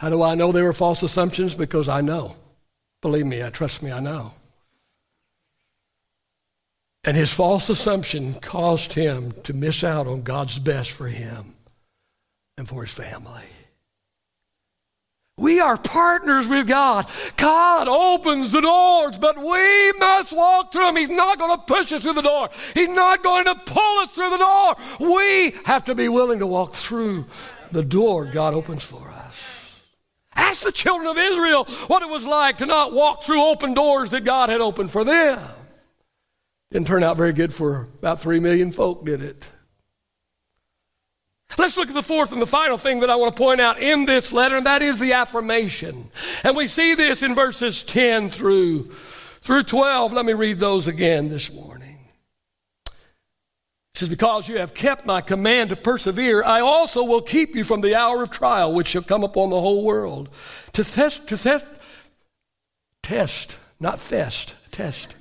How 0.00 0.10
do 0.10 0.22
I 0.22 0.34
know 0.34 0.52
they 0.52 0.62
were 0.62 0.72
false 0.72 1.02
assumptions? 1.02 1.54
Because 1.54 1.88
I 1.88 2.00
know. 2.00 2.36
Believe 3.02 3.26
me, 3.26 3.42
I 3.42 3.50
trust 3.50 3.82
me, 3.82 3.92
I 3.92 4.00
know. 4.00 4.32
And 7.04 7.16
his 7.16 7.32
false 7.32 7.70
assumption 7.70 8.34
caused 8.40 8.94
him 8.94 9.32
to 9.44 9.54
miss 9.54 9.84
out 9.84 10.08
on 10.08 10.22
God's 10.22 10.58
best 10.58 10.90
for 10.90 11.06
him 11.06 11.54
and 12.58 12.68
for 12.68 12.82
his 12.82 12.92
family. 12.92 13.44
We 15.38 15.60
are 15.60 15.76
partners 15.76 16.48
with 16.48 16.66
God. 16.66 17.04
God 17.36 17.88
opens 17.88 18.52
the 18.52 18.62
doors, 18.62 19.18
but 19.18 19.36
we 19.36 19.92
must 19.98 20.32
walk 20.32 20.72
through 20.72 20.86
them. 20.86 20.96
He's 20.96 21.10
not 21.10 21.38
going 21.38 21.58
to 21.58 21.62
push 21.62 21.92
us 21.92 22.00
through 22.00 22.14
the 22.14 22.22
door. 22.22 22.48
He's 22.72 22.88
not 22.88 23.22
going 23.22 23.44
to 23.44 23.54
pull 23.54 23.98
us 23.98 24.10
through 24.12 24.30
the 24.30 24.38
door. 24.38 24.76
We 24.98 25.52
have 25.66 25.84
to 25.86 25.94
be 25.94 26.08
willing 26.08 26.38
to 26.38 26.46
walk 26.46 26.72
through 26.72 27.26
the 27.70 27.82
door 27.82 28.24
God 28.24 28.54
opens 28.54 28.82
for 28.82 29.10
us. 29.10 29.82
Ask 30.34 30.62
the 30.62 30.72
children 30.72 31.06
of 31.06 31.18
Israel 31.18 31.64
what 31.86 32.02
it 32.02 32.08
was 32.08 32.24
like 32.24 32.56
to 32.58 32.66
not 32.66 32.94
walk 32.94 33.24
through 33.24 33.44
open 33.44 33.74
doors 33.74 34.08
that 34.10 34.24
God 34.24 34.48
had 34.48 34.62
opened 34.62 34.90
for 34.90 35.04
them. 35.04 35.38
Didn't 36.70 36.86
turn 36.86 37.02
out 37.02 37.18
very 37.18 37.34
good 37.34 37.52
for 37.52 37.88
about 37.98 38.22
three 38.22 38.40
million 38.40 38.72
folk, 38.72 39.04
did 39.04 39.22
it? 39.22 39.50
Let's 41.58 41.76
look 41.76 41.88
at 41.88 41.94
the 41.94 42.02
fourth 42.02 42.32
and 42.32 42.42
the 42.42 42.46
final 42.46 42.76
thing 42.76 43.00
that 43.00 43.10
I 43.10 43.16
want 43.16 43.34
to 43.34 43.40
point 43.40 43.60
out 43.60 43.80
in 43.80 44.04
this 44.04 44.32
letter, 44.32 44.56
and 44.56 44.66
that 44.66 44.82
is 44.82 44.98
the 44.98 45.14
affirmation. 45.14 46.10
And 46.44 46.56
we 46.56 46.66
see 46.66 46.94
this 46.94 47.22
in 47.22 47.34
verses 47.34 47.82
10 47.82 48.30
through, 48.30 48.90
through 49.40 49.62
12. 49.62 50.12
Let 50.12 50.26
me 50.26 50.32
read 50.32 50.58
those 50.58 50.86
again 50.86 51.28
this 51.28 51.50
morning. 51.52 51.98
It 52.86 54.00
says, 54.00 54.08
Because 54.10 54.48
you 54.48 54.58
have 54.58 54.74
kept 54.74 55.06
my 55.06 55.22
command 55.22 55.70
to 55.70 55.76
persevere, 55.76 56.44
I 56.44 56.60
also 56.60 57.02
will 57.04 57.22
keep 57.22 57.54
you 57.54 57.64
from 57.64 57.80
the 57.80 57.94
hour 57.94 58.22
of 58.22 58.30
trial 58.30 58.74
which 58.74 58.88
shall 58.88 59.02
come 59.02 59.24
upon 59.24 59.48
the 59.48 59.60
whole 59.60 59.84
world. 59.84 60.28
To 60.74 60.84
test, 60.84 61.26
to 61.28 61.38
test, 61.38 61.64
test, 63.02 63.56
not 63.80 63.98
thest, 63.98 64.52
test. 64.72 65.14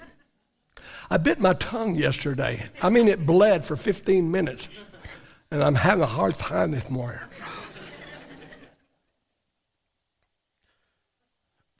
I 1.10 1.18
bit 1.18 1.40
my 1.40 1.54
tongue 1.54 1.96
yesterday. 1.96 2.70
I 2.82 2.90
mean, 2.90 3.08
it 3.08 3.26
bled 3.26 3.64
for 3.64 3.76
15 3.76 4.30
minutes 4.30 4.68
and 5.56 5.64
I'm 5.64 5.76
having 5.76 6.04
a 6.04 6.08
hard 6.08 6.36
time 6.36 6.72
this 6.72 6.90
morning. 6.90 7.22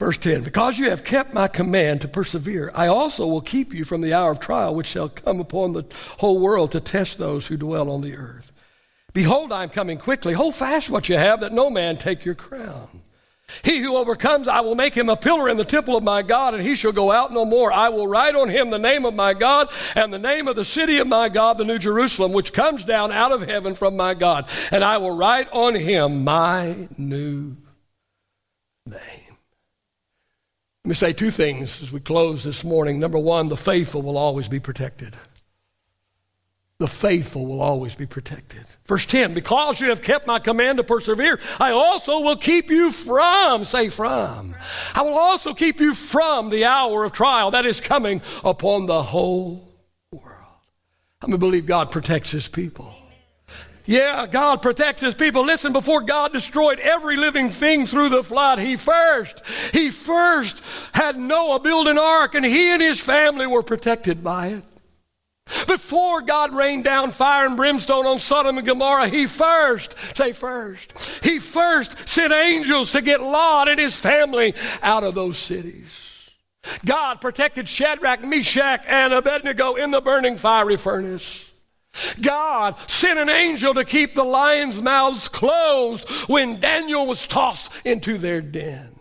Verse 0.00 0.16
10 0.16 0.44
Because 0.44 0.78
you 0.78 0.88
have 0.88 1.04
kept 1.04 1.34
my 1.34 1.46
command 1.46 2.00
to 2.00 2.08
persevere, 2.08 2.72
I 2.74 2.86
also 2.86 3.26
will 3.26 3.42
keep 3.42 3.74
you 3.74 3.84
from 3.84 4.00
the 4.00 4.14
hour 4.14 4.30
of 4.30 4.40
trial 4.40 4.74
which 4.74 4.86
shall 4.86 5.10
come 5.10 5.40
upon 5.40 5.74
the 5.74 5.84
whole 6.18 6.38
world 6.38 6.72
to 6.72 6.80
test 6.80 7.18
those 7.18 7.48
who 7.48 7.58
dwell 7.58 7.90
on 7.90 8.00
the 8.00 8.16
earth. 8.16 8.50
Behold, 9.12 9.52
I'm 9.52 9.68
coming 9.68 9.98
quickly. 9.98 10.32
Hold 10.32 10.54
fast 10.54 10.88
what 10.88 11.10
you 11.10 11.18
have, 11.18 11.40
that 11.40 11.52
no 11.52 11.68
man 11.68 11.98
take 11.98 12.24
your 12.24 12.34
crown. 12.34 13.02
He 13.62 13.80
who 13.80 13.96
overcomes, 13.96 14.48
I 14.48 14.60
will 14.60 14.74
make 14.74 14.94
him 14.94 15.08
a 15.08 15.16
pillar 15.16 15.48
in 15.48 15.56
the 15.56 15.64
temple 15.64 15.96
of 15.96 16.02
my 16.02 16.22
God, 16.22 16.54
and 16.54 16.62
he 16.62 16.74
shall 16.74 16.92
go 16.92 17.12
out 17.12 17.32
no 17.32 17.44
more. 17.44 17.72
I 17.72 17.88
will 17.88 18.06
write 18.06 18.34
on 18.34 18.48
him 18.48 18.70
the 18.70 18.78
name 18.78 19.04
of 19.04 19.14
my 19.14 19.34
God 19.34 19.68
and 19.94 20.12
the 20.12 20.18
name 20.18 20.48
of 20.48 20.56
the 20.56 20.64
city 20.64 20.98
of 20.98 21.06
my 21.06 21.28
God, 21.28 21.58
the 21.58 21.64
New 21.64 21.78
Jerusalem, 21.78 22.32
which 22.32 22.52
comes 22.52 22.84
down 22.84 23.12
out 23.12 23.32
of 23.32 23.42
heaven 23.42 23.74
from 23.74 23.96
my 23.96 24.14
God. 24.14 24.48
And 24.70 24.82
I 24.82 24.98
will 24.98 25.16
write 25.16 25.48
on 25.52 25.74
him 25.74 26.24
my 26.24 26.88
new 26.98 27.56
name. 28.84 29.36
Let 30.84 30.88
me 30.88 30.94
say 30.94 31.12
two 31.12 31.30
things 31.30 31.82
as 31.82 31.92
we 31.92 32.00
close 32.00 32.44
this 32.44 32.62
morning. 32.62 33.00
Number 33.00 33.18
one, 33.18 33.48
the 33.48 33.56
faithful 33.56 34.02
will 34.02 34.18
always 34.18 34.48
be 34.48 34.60
protected 34.60 35.16
the 36.78 36.86
faithful 36.86 37.46
will 37.46 37.62
always 37.62 37.94
be 37.94 38.04
protected. 38.04 38.64
Verse 38.86 39.06
10 39.06 39.32
Because 39.32 39.80
you 39.80 39.88
have 39.88 40.02
kept 40.02 40.26
my 40.26 40.38
command 40.38 40.78
to 40.78 40.84
persevere, 40.84 41.40
I 41.58 41.70
also 41.70 42.20
will 42.20 42.36
keep 42.36 42.70
you 42.70 42.92
from, 42.92 43.64
say 43.64 43.88
from. 43.88 44.54
I 44.94 45.02
will 45.02 45.18
also 45.18 45.54
keep 45.54 45.80
you 45.80 45.94
from 45.94 46.50
the 46.50 46.66
hour 46.66 47.04
of 47.04 47.12
trial 47.12 47.52
that 47.52 47.64
is 47.64 47.80
coming 47.80 48.20
upon 48.44 48.86
the 48.86 49.02
whole 49.02 49.72
world. 50.12 50.60
I 51.22 51.28
mean, 51.28 51.38
believe 51.38 51.66
God 51.66 51.90
protects 51.90 52.30
his 52.30 52.46
people. 52.46 52.94
Yeah, 53.86 54.26
God 54.26 54.62
protects 54.62 55.00
his 55.00 55.14
people. 55.14 55.44
Listen, 55.44 55.72
before 55.72 56.00
God 56.00 56.32
destroyed 56.32 56.80
every 56.80 57.16
living 57.16 57.50
thing 57.50 57.86
through 57.86 58.08
the 58.08 58.24
flood, 58.24 58.58
he 58.58 58.76
first, 58.76 59.42
he 59.72 59.90
first 59.90 60.60
had 60.92 61.16
Noah 61.16 61.60
build 61.60 61.86
an 61.86 61.96
ark 61.96 62.34
and 62.34 62.44
he 62.44 62.72
and 62.72 62.82
his 62.82 62.98
family 62.98 63.46
were 63.46 63.62
protected 63.62 64.24
by 64.24 64.48
it. 64.48 64.64
Before 65.66 66.22
God 66.22 66.54
rained 66.54 66.84
down 66.84 67.12
fire 67.12 67.46
and 67.46 67.56
brimstone 67.56 68.06
on 68.06 68.18
Sodom 68.18 68.58
and 68.58 68.66
Gomorrah, 68.66 69.08
He 69.08 69.26
first, 69.26 69.94
say 70.16 70.32
first, 70.32 70.92
He 71.22 71.38
first 71.38 72.08
sent 72.08 72.32
angels 72.32 72.92
to 72.92 73.02
get 73.02 73.20
Lot 73.20 73.68
and 73.68 73.78
his 73.78 73.94
family 73.94 74.54
out 74.82 75.04
of 75.04 75.14
those 75.14 75.38
cities. 75.38 76.30
God 76.84 77.20
protected 77.20 77.68
Shadrach, 77.68 78.24
Meshach, 78.24 78.84
and 78.88 79.12
Abednego 79.12 79.74
in 79.74 79.92
the 79.92 80.00
burning 80.00 80.36
fiery 80.36 80.76
furnace. 80.76 81.54
God 82.20 82.78
sent 82.90 83.18
an 83.18 83.28
angel 83.28 83.72
to 83.74 83.84
keep 83.84 84.14
the 84.14 84.24
lions' 84.24 84.82
mouths 84.82 85.28
closed 85.28 86.08
when 86.28 86.60
Daniel 86.60 87.06
was 87.06 87.26
tossed 87.26 87.70
into 87.84 88.18
their 88.18 88.40
den. 88.40 88.95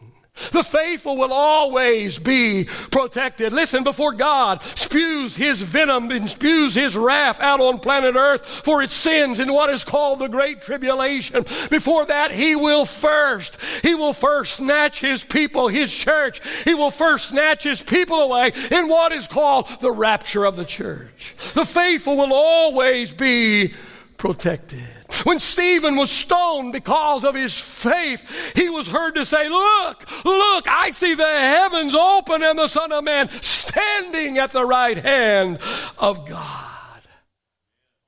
The 0.52 0.64
faithful 0.64 1.16
will 1.16 1.32
always 1.32 2.20
be 2.20 2.66
protected. 2.66 3.54
Listen, 3.54 3.84
before 3.84 4.12
God 4.12 4.62
spews 4.64 5.36
his 5.36 5.62
venom 5.62 6.12
and 6.12 6.30
spews 6.30 6.76
his 6.76 6.96
wrath 6.96 7.40
out 7.40 7.62
on 7.62 7.80
planet 7.80 8.16
earth 8.16 8.46
for 8.46 8.84
its 8.84 8.94
sins 8.94 9.40
in 9.40 9.54
what 9.54 9.70
is 9.70 9.86
called 9.86 10.20
the 10.20 10.28
Great 10.28 10.62
Tribulation, 10.62 11.44
before 11.70 12.06
that 12.08 12.32
he 12.32 12.56
will 12.56 12.86
first, 12.86 13.58
he 13.82 13.96
will 13.96 14.14
first 14.14 14.58
snatch 14.58 15.00
his 15.00 15.24
people, 15.24 15.70
his 15.70 15.94
church, 15.94 16.42
he 16.66 16.74
will 16.74 16.92
first 16.92 17.30
snatch 17.30 17.64
his 17.64 17.82
people 17.82 18.22
away 18.22 18.52
in 18.72 18.90
what 18.90 19.14
is 19.14 19.28
called 19.28 19.68
the 19.80 19.92
rapture 19.92 20.44
of 20.44 20.58
the 20.58 20.66
church. 20.66 21.36
The 21.54 21.66
faithful 21.66 22.18
will 22.18 22.34
always 22.34 23.14
be 23.14 23.74
protected. 24.18 24.95
When 25.24 25.40
Stephen 25.40 25.96
was 25.96 26.12
stoned 26.12 26.74
because 26.74 27.24
of 27.24 27.36
his 27.36 27.58
faith, 27.58 28.54
he 28.56 28.70
was 28.70 28.88
heard 28.88 29.16
to 29.16 29.26
say, 29.26 29.50
Look, 29.50 30.26
look, 30.26 30.68
I 30.68 30.92
see 30.92 31.16
the 31.16 31.24
heavens 31.24 31.96
open 31.96 32.44
and 32.44 32.58
the 32.58 32.68
Son 32.68 32.92
of 32.92 33.04
Man 33.04 33.30
standing 33.30 34.38
at 34.38 34.52
the 34.52 34.66
right 34.66 34.98
hand 34.98 35.60
of 35.98 36.28
God. 36.28 37.02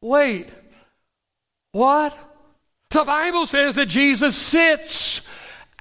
Wait, 0.01 0.49
what? 1.71 2.17
The 2.89 3.03
Bible 3.03 3.45
says 3.45 3.75
that 3.75 3.87
Jesus 3.87 4.35
sits 4.35 5.21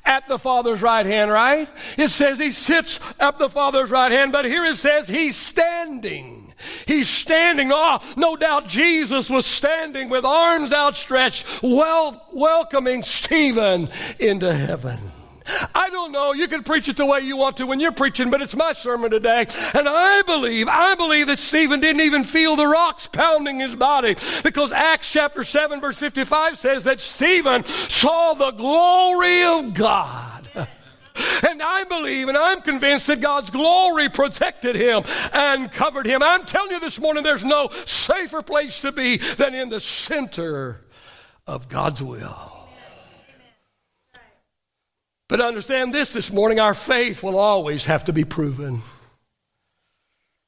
at 0.05 0.29
the 0.29 0.39
Father's 0.39 0.83
right 0.83 1.07
hand, 1.07 1.31
right? 1.31 1.69
It 1.99 2.11
says 2.11 2.39
he 2.39 2.53
sits 2.53 3.01
at 3.19 3.39
the 3.39 3.49
Father's 3.49 3.91
right 3.91 4.13
hand, 4.13 4.33
but 4.33 4.45
here 4.45 4.65
it 4.65 4.77
says 4.77 5.09
he's 5.09 5.37
standing. 5.37 6.46
He's 6.87 7.09
standing. 7.09 7.71
Oh, 7.73 8.01
no 8.17 8.37
doubt 8.37 8.69
Jesus 8.69 9.29
was 9.29 9.47
standing 9.47 10.09
with 10.09 10.25
arms 10.25 10.73
outstretched, 10.73 11.63
welcoming 11.63 13.03
Stephen 13.03 13.89
into 14.19 14.53
heaven. 14.55 14.99
I 15.75 15.91
don't 15.91 16.13
know. 16.13 16.33
You 16.33 16.49
can 16.49 16.65
preach 16.65 16.89
it 16.89 16.97
the 16.97 17.07
way 17.07 17.21
you 17.21 17.37
want 17.37 17.59
to 17.59 17.67
when 17.67 17.79
you're 17.79 17.93
preaching, 17.93 18.31
but 18.31 18.43
it's 18.43 18.57
my 18.57 18.73
sermon 18.73 19.11
today. 19.11 19.47
And 19.75 19.89
I 19.89 20.23
believe, 20.23 20.69
I 20.69 20.95
believe 20.95 21.29
that 21.29 21.39
Stephen 21.39 21.81
didn't 21.81 22.03
even 22.03 22.25
feel 22.25 22.57
the 22.57 22.67
rocks 22.67 23.07
pounding 23.07 23.61
his 23.61 23.77
body 23.77 24.17
because 24.43 24.73
Acts 24.73 25.13
chapter 25.13 25.45
7 25.45 25.81
verse 25.81 25.99
55 25.99 26.59
says 26.59 26.85
that 26.85 27.01
Stephen 27.01 27.65
saw 27.65 28.35
the 28.35 28.51
glory 28.53 29.45
of 29.45 29.75
God. 29.75 30.36
And 31.49 31.63
I 31.63 31.85
believe 31.85 32.29
and 32.29 32.37
I'm 32.37 32.61
convinced 32.61 33.07
that 33.07 33.21
God's 33.21 33.51
glory 33.51 34.09
protected 34.09 34.77
him 34.77 35.05
and 35.33 35.71
covered 35.71 36.07
him. 36.07 36.23
I'm 36.23 36.47
telling 36.47 36.71
you 36.71 36.81
this 36.81 36.99
morning, 36.99 37.23
there's 37.23 37.45
no 37.45 37.71
safer 37.85 38.43
place 38.43 38.81
to 38.81 38.93
be 38.93 39.19
than 39.19 39.55
in 39.55 39.69
the 39.69 39.81
center 39.81 40.85
of 41.47 41.69
God's 41.69 42.03
will. 42.03 42.53
But 45.29 45.41
understand 45.41 45.93
this 45.93 46.11
this 46.11 46.31
morning 46.31 46.61
our 46.61 46.75
faith 46.75 47.23
will 47.23 47.39
always 47.39 47.87
have 47.87 48.05
to 48.05 48.13
be 48.13 48.25
proven. 48.25 48.83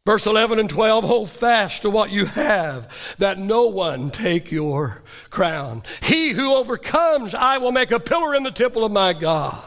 Verse 0.06 0.24
11 0.24 0.58
and 0.58 0.70
12 0.70 1.04
hold 1.04 1.28
fast 1.28 1.82
to 1.82 1.90
what 1.90 2.10
you 2.10 2.24
have, 2.24 2.88
that 3.18 3.38
no 3.38 3.66
one 3.66 4.10
take 4.10 4.50
your 4.50 5.02
crown. 5.28 5.82
He 6.02 6.30
who 6.30 6.54
overcomes, 6.54 7.34
I 7.34 7.58
will 7.58 7.72
make 7.72 7.90
a 7.90 8.00
pillar 8.00 8.34
in 8.34 8.42
the 8.42 8.50
temple 8.50 8.84
of 8.84 8.92
my 8.92 9.12
God. 9.12 9.62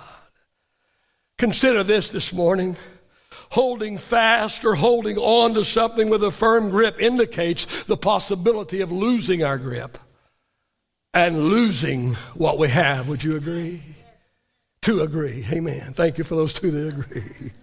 Consider 1.41 1.84
this 1.84 2.10
this 2.10 2.32
morning. 2.34 2.77
Holding 3.49 3.97
fast 3.97 4.63
or 4.63 4.75
holding 4.75 5.17
on 5.17 5.56
to 5.56 5.63
something 5.63 6.08
with 6.08 6.23
a 6.23 6.30
firm 6.30 6.69
grip 6.69 7.01
indicates 7.01 7.84
the 7.86 7.97
possibility 7.97 8.80
of 8.82 8.91
losing 8.91 9.43
our 9.43 9.58
grip 9.58 9.97
and 11.15 11.49
losing 11.49 12.13
what 12.36 12.60
we 12.60 12.69
have. 12.69 13.10
Would 13.10 13.23
you 13.23 13.38
agree? 13.38 13.82
To 14.84 15.01
agree. 15.01 15.43
Amen. 15.51 15.93
Thank 15.93 16.19
you 16.19 16.23
for 16.23 16.36
those 16.36 16.54
two 16.54 16.69
that 16.69 16.93
agree. 16.93 17.54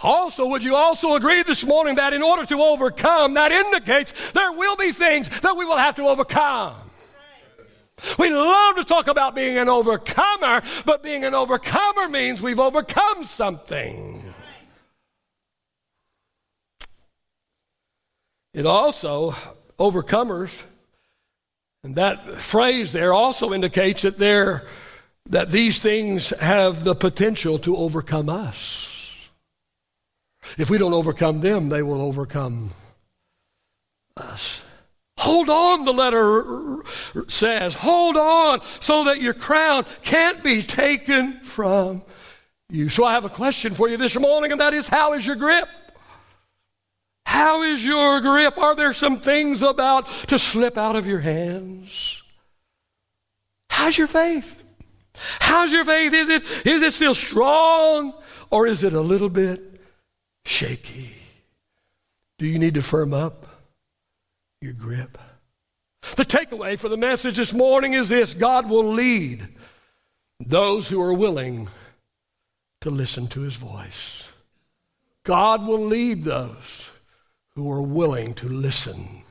Also, 0.00 0.46
would 0.46 0.62
you 0.62 0.76
also 0.76 1.16
agree 1.16 1.42
this 1.42 1.64
morning 1.64 1.96
that 1.96 2.12
in 2.12 2.22
order 2.22 2.46
to 2.46 2.62
overcome, 2.62 3.34
that 3.34 3.50
indicates 3.50 4.30
there 4.30 4.52
will 4.52 4.76
be 4.76 4.92
things 4.92 5.28
that 5.40 5.56
we 5.56 5.64
will 5.64 5.76
have 5.76 5.96
to 5.96 6.06
overcome. 6.06 6.83
We 8.18 8.30
love 8.30 8.76
to 8.76 8.84
talk 8.84 9.06
about 9.06 9.34
being 9.34 9.56
an 9.56 9.68
overcomer, 9.68 10.62
but 10.84 11.02
being 11.02 11.24
an 11.24 11.34
overcomer 11.34 12.08
means 12.08 12.42
we've 12.42 12.58
overcome 12.58 13.24
something. 13.24 14.34
It 18.52 18.66
also, 18.66 19.34
overcomers, 19.78 20.62
and 21.82 21.96
that 21.96 22.40
phrase 22.40 22.92
there 22.92 23.12
also 23.12 23.52
indicates 23.52 24.02
that 24.02 24.18
they're, 24.18 24.66
that 25.28 25.50
these 25.50 25.78
things 25.78 26.30
have 26.40 26.84
the 26.84 26.94
potential 26.94 27.58
to 27.60 27.76
overcome 27.76 28.28
us. 28.28 28.90
If 30.56 30.70
we 30.70 30.78
don't 30.78 30.94
overcome 30.94 31.40
them, 31.40 31.68
they 31.68 31.82
will 31.82 32.00
overcome 32.00 32.70
us. 34.16 34.62
Hold 35.24 35.48
on, 35.48 35.86
the 35.86 35.92
letter 35.92 36.82
says. 37.28 37.72
Hold 37.72 38.18
on 38.18 38.60
so 38.80 39.04
that 39.04 39.22
your 39.22 39.32
crown 39.32 39.86
can't 40.02 40.44
be 40.44 40.62
taken 40.62 41.40
from 41.40 42.02
you. 42.68 42.90
So 42.90 43.06
I 43.06 43.12
have 43.12 43.24
a 43.24 43.30
question 43.30 43.72
for 43.72 43.88
you 43.88 43.96
this 43.96 44.18
morning, 44.18 44.52
and 44.52 44.60
that 44.60 44.74
is 44.74 44.86
how 44.86 45.14
is 45.14 45.26
your 45.26 45.36
grip? 45.36 45.66
How 47.24 47.62
is 47.62 47.82
your 47.82 48.20
grip? 48.20 48.58
Are 48.58 48.76
there 48.76 48.92
some 48.92 49.18
things 49.18 49.62
about 49.62 50.10
to 50.28 50.38
slip 50.38 50.76
out 50.76 50.94
of 50.94 51.06
your 51.06 51.20
hands? 51.20 52.22
How's 53.70 53.96
your 53.96 54.08
faith? 54.08 54.62
How's 55.40 55.72
your 55.72 55.86
faith? 55.86 56.12
Is 56.12 56.28
it, 56.28 56.42
is 56.66 56.82
it 56.82 56.92
still 56.92 57.14
strong 57.14 58.12
or 58.50 58.66
is 58.66 58.84
it 58.84 58.92
a 58.92 59.00
little 59.00 59.30
bit 59.30 59.80
shaky? 60.44 61.16
Do 62.36 62.44
you 62.44 62.58
need 62.58 62.74
to 62.74 62.82
firm 62.82 63.14
up? 63.14 63.53
Your 64.64 64.72
grip. 64.72 65.18
The 66.16 66.24
takeaway 66.24 66.78
for 66.78 66.88
the 66.88 66.96
message 66.96 67.36
this 67.36 67.52
morning 67.52 67.92
is 67.92 68.08
this 68.08 68.34
God 68.34 68.68
will 68.68 68.92
lead 68.92 69.46
those 70.40 70.88
who 70.88 71.00
are 71.00 71.14
willing 71.14 71.68
to 72.80 72.90
listen 72.90 73.28
to 73.28 73.42
his 73.42 73.56
voice. 73.56 74.32
God 75.22 75.66
will 75.66 75.80
lead 75.80 76.24
those 76.24 76.90
who 77.54 77.70
are 77.70 77.82
willing 77.82 78.34
to 78.34 78.48
listen 78.48 79.22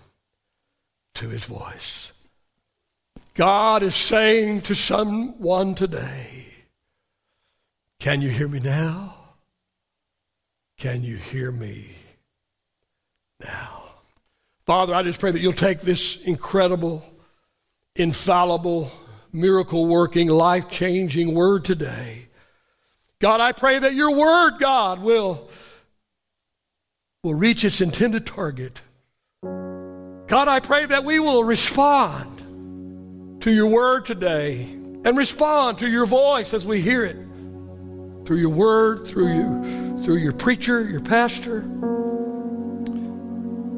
to 1.15 1.29
his 1.29 1.43
voice. 1.43 2.11
God 3.35 3.83
is 3.83 3.95
saying 3.95 4.61
to 4.61 4.75
someone 4.75 5.75
today, 5.75 6.47
Can 7.99 8.21
you 8.21 8.29
hear 8.29 8.47
me 8.47 8.59
now? 8.59 9.15
Can 10.77 11.03
you 11.03 11.15
hear 11.15 11.51
me 11.51 11.95
now? 13.43 13.72
Father, 14.65 14.95
I 14.95 15.03
just 15.03 15.19
pray 15.19 15.31
that 15.31 15.39
you'll 15.39 15.53
take 15.53 15.81
this 15.81 16.21
incredible 16.21 17.03
infallible, 17.95 18.91
miracle 19.31 19.85
working, 19.85 20.27
life 20.29 20.69
changing 20.69 21.33
word 21.33 21.65
today. 21.65 22.27
God, 23.19 23.39
I 23.39 23.51
pray 23.51 23.79
that 23.79 23.93
your 23.93 24.15
word, 24.15 24.57
God, 24.59 25.01
will, 25.01 25.49
will 27.23 27.35
reach 27.35 27.63
its 27.63 27.81
intended 27.81 28.25
target. 28.25 28.81
God, 29.41 30.47
I 30.47 30.59
pray 30.59 30.85
that 30.85 31.03
we 31.03 31.19
will 31.19 31.43
respond 31.43 33.41
to 33.41 33.51
your 33.51 33.67
word 33.67 34.05
today 34.05 34.61
and 34.63 35.17
respond 35.17 35.79
to 35.79 35.87
your 35.87 36.05
voice 36.05 36.53
as 36.53 36.65
we 36.65 36.81
hear 36.81 37.03
it 37.03 37.17
through 38.25 38.37
your 38.37 38.49
word, 38.49 39.05
through 39.07 39.33
you, 39.33 40.03
through 40.03 40.17
your 40.17 40.31
preacher, 40.33 40.83
your 40.83 41.01
pastor. 41.01 41.61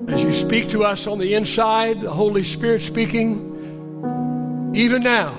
As 0.07 0.21
you 0.21 0.31
speak 0.31 0.69
to 0.69 0.83
us 0.83 1.07
on 1.07 1.17
the 1.17 1.33
inside, 1.33 2.01
the 2.01 2.11
Holy 2.11 2.43
Spirit 2.43 2.81
speaking, 2.81 4.71
even 4.75 5.01
now. 5.01 5.33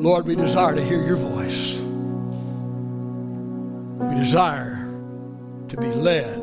Lord, 0.00 0.26
we 0.26 0.34
desire 0.34 0.74
to 0.74 0.82
hear 0.82 1.04
your 1.04 1.16
voice. 1.16 1.76
We 4.08 4.14
desire 4.18 4.88
to 5.68 5.76
be 5.76 5.88
led 5.88 6.42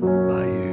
by 0.00 0.44
you. 0.44 0.71